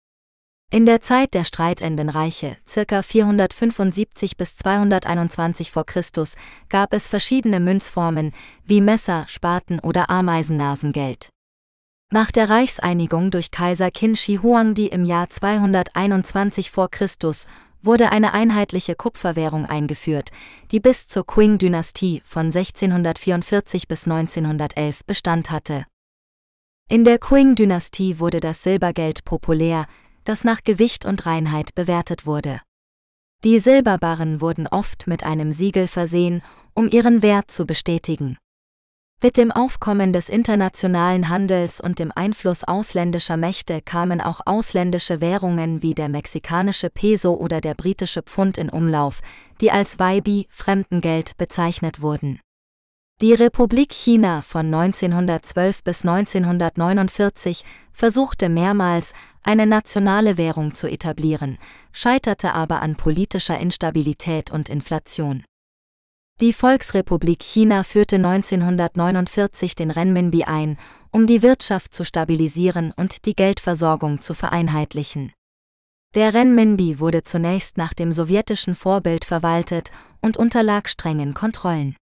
[0.74, 5.84] In der Zeit der streitenden Reiche, circa 475 bis 221 v.
[5.84, 6.02] Chr.,
[6.70, 8.32] gab es verschiedene Münzformen,
[8.64, 11.28] wie Messer, Spaten oder Ameisennasengeld.
[12.10, 16.88] Nach der Reichseinigung durch Kaiser Qin Shi Huangdi im Jahr 221 v.
[16.88, 17.10] Chr.
[17.82, 20.30] wurde eine einheitliche Kupferwährung eingeführt,
[20.72, 25.86] die bis zur Qing-Dynastie von 1644 bis 1911 Bestand hatte.
[26.88, 29.86] In der Qing-Dynastie wurde das Silbergeld populär,
[30.24, 32.62] das nach Gewicht und Reinheit bewertet wurde.
[33.44, 36.44] Die Silberbarren wurden oft mit einem Siegel versehen,
[36.74, 38.38] um ihren Wert zu bestätigen.
[39.24, 45.84] Mit dem Aufkommen des internationalen Handels und dem Einfluss ausländischer Mächte kamen auch ausländische Währungen
[45.84, 49.22] wie der mexikanische Peso oder der britische Pfund in Umlauf,
[49.60, 52.40] die als Waibi Fremdengeld bezeichnet wurden.
[53.22, 61.60] Die Republik China von 1912 bis 1949 versuchte mehrmals, eine nationale Währung zu etablieren,
[61.92, 65.44] scheiterte aber an politischer Instabilität und Inflation.
[66.40, 70.80] Die Volksrepublik China führte 1949 den Renminbi ein,
[71.12, 75.32] um die Wirtschaft zu stabilisieren und die Geldversorgung zu vereinheitlichen.
[76.16, 79.92] Der Renminbi wurde zunächst nach dem sowjetischen Vorbild verwaltet
[80.22, 81.96] und unterlag strengen Kontrollen.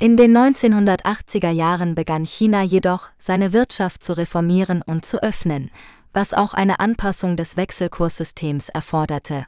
[0.00, 5.70] In den 1980er Jahren begann China jedoch, seine Wirtschaft zu reformieren und zu öffnen,
[6.12, 9.46] was auch eine Anpassung des Wechselkurssystems erforderte.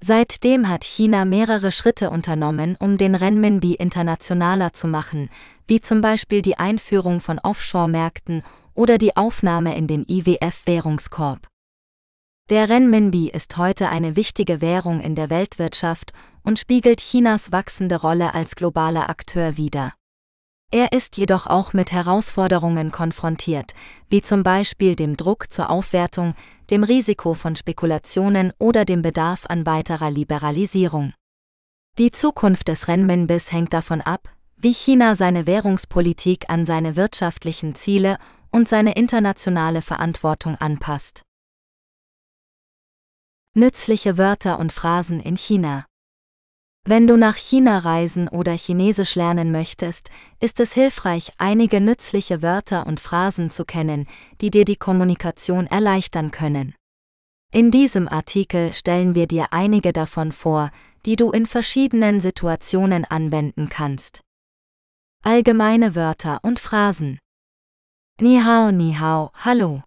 [0.00, 5.30] Seitdem hat China mehrere Schritte unternommen, um den Renminbi internationaler zu machen,
[5.66, 8.44] wie zum Beispiel die Einführung von Offshore-Märkten
[8.74, 11.48] oder die Aufnahme in den IWF-Währungskorb.
[12.50, 16.12] Der Renminbi ist heute eine wichtige Währung in der Weltwirtschaft
[16.46, 19.92] und spiegelt Chinas wachsende Rolle als globaler Akteur wider.
[20.72, 23.74] Er ist jedoch auch mit Herausforderungen konfrontiert,
[24.08, 26.34] wie zum Beispiel dem Druck zur Aufwertung,
[26.70, 31.12] dem Risiko von Spekulationen oder dem Bedarf an weiterer Liberalisierung.
[31.98, 38.18] Die Zukunft des Renminbis hängt davon ab, wie China seine Währungspolitik an seine wirtschaftlichen Ziele
[38.50, 41.22] und seine internationale Verantwortung anpasst.
[43.54, 45.86] Nützliche Wörter und Phrasen in China.
[46.88, 50.08] Wenn du nach China reisen oder Chinesisch lernen möchtest,
[50.38, 54.06] ist es hilfreich, einige nützliche Wörter und Phrasen zu kennen,
[54.40, 56.76] die dir die Kommunikation erleichtern können.
[57.52, 60.70] In diesem Artikel stellen wir dir einige davon vor,
[61.06, 64.20] die du in verschiedenen Situationen anwenden kannst.
[65.24, 67.18] Allgemeine Wörter und Phrasen.
[68.20, 69.82] Ni hao, ni hao, hallo.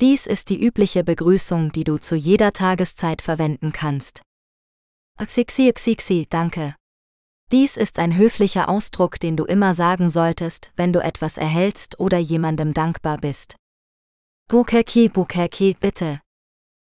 [0.00, 4.22] Dies ist die übliche Begrüßung, die du zu jeder Tageszeit verwenden kannst.
[5.18, 6.74] Xixi xixi, danke.
[7.52, 12.18] Dies ist ein höflicher Ausdruck, den du immer sagen solltest, wenn du etwas erhältst oder
[12.18, 13.56] jemandem dankbar bist.
[14.48, 16.20] Bukeki bukeki, bitte.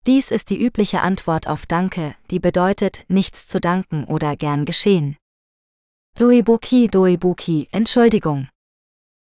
[0.07, 5.17] Dies ist die übliche Antwort auf Danke, die bedeutet, nichts zu danken oder gern geschehen.
[6.17, 8.49] Duibuki duibuki, Entschuldigung.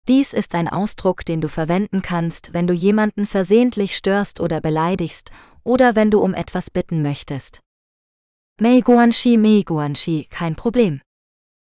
[0.08, 5.32] Dies ist ein Ausdruck, den du verwenden kannst, wenn du jemanden versehentlich störst oder beleidigst
[5.64, 7.60] oder wenn du um etwas bitten möchtest.
[8.62, 11.00] Mei Guanxi Mei Guanxi, kein Problem.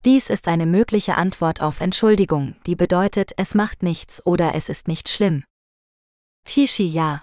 [0.07, 4.89] Dies ist eine mögliche Antwort auf Entschuldigung, die bedeutet, es macht nichts oder es ist
[4.89, 5.45] nicht schlimm.
[6.47, 7.21] Kishi ja.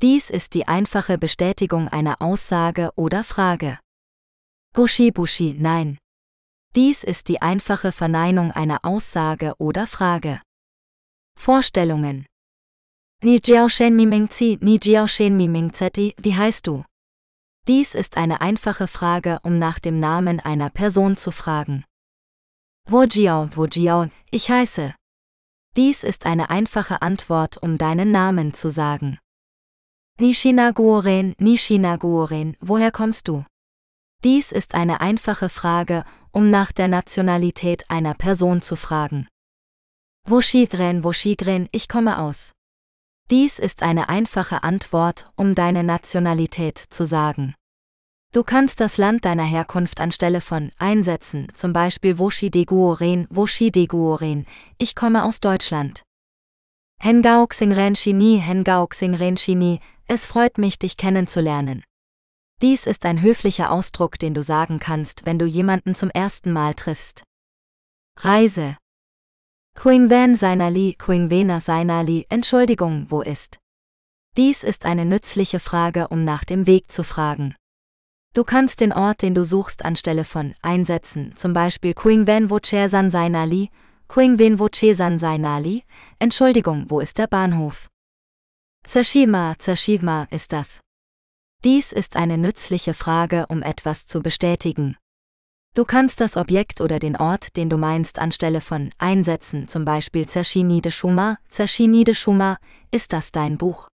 [0.00, 3.78] Dies ist die einfache Bestätigung einer Aussage oder Frage.
[4.72, 5.98] Bushi Bushi nein.
[6.74, 10.40] Dies ist die einfache Verneinung einer Aussage oder Frage.
[11.38, 12.24] Vorstellungen.
[13.22, 14.30] Ni Jiao Shen Mi Ming
[14.62, 16.84] Ni Jiao Shen Mi Ming Zeti, wie heißt du?
[17.68, 21.84] Dies ist eine einfache Frage, um nach dem Namen einer Person zu fragen.
[22.88, 24.94] Wo Jiao, Wo Jiao, ich heiße.
[25.76, 29.18] Dies ist eine einfache Antwort, um deinen Namen zu sagen.
[30.18, 33.44] Nishina Guoren, Nishina Guoren, woher kommst du?
[34.24, 39.28] Dies ist eine einfache Frage, um nach der Nationalität einer Person zu fragen.
[40.26, 42.52] Woshigren, Woshigren, ich komme aus.
[43.30, 47.54] Dies ist eine einfache Antwort, um deine Nationalität zu sagen.
[48.32, 53.70] Du kannst das Land deiner Herkunft anstelle von einsetzen, zum Beispiel Woshi de Guoren, Woshi
[53.70, 54.46] de Guoren,
[54.78, 56.02] ich komme aus Deutschland.
[57.00, 61.84] Hengauk Singren Shini, Hengauk Singren Shini, es freut mich, dich kennenzulernen.
[62.62, 66.74] Dies ist ein höflicher Ausdruck, den du sagen kannst, wenn du jemanden zum ersten Mal
[66.74, 67.22] triffst.
[68.18, 68.76] Reise.
[69.74, 73.58] Quingwen Seinali, Quingwena Seinali, Entschuldigung, wo ist?
[74.36, 77.54] Dies ist eine nützliche Frage, um nach dem Weg zu fragen.
[78.34, 83.10] Du kannst den Ort, den du suchst, anstelle von einsetzen, zum Beispiel Quingwen wo Chesan
[83.10, 83.70] Seinali,
[84.06, 85.84] Quingwen wo Chesan Seinali,
[86.18, 87.88] Entschuldigung, wo ist der Bahnhof?
[88.86, 90.80] Zashima, Zashima ist das.
[91.64, 94.96] Dies ist eine nützliche Frage, um etwas zu bestätigen.
[95.76, 100.26] Du kannst das Objekt oder den Ort, den du meinst, anstelle von einsetzen, zum Beispiel
[100.26, 102.58] Zashini de Shuma, Zashini de Shuma,
[102.90, 103.88] ist das dein Buch?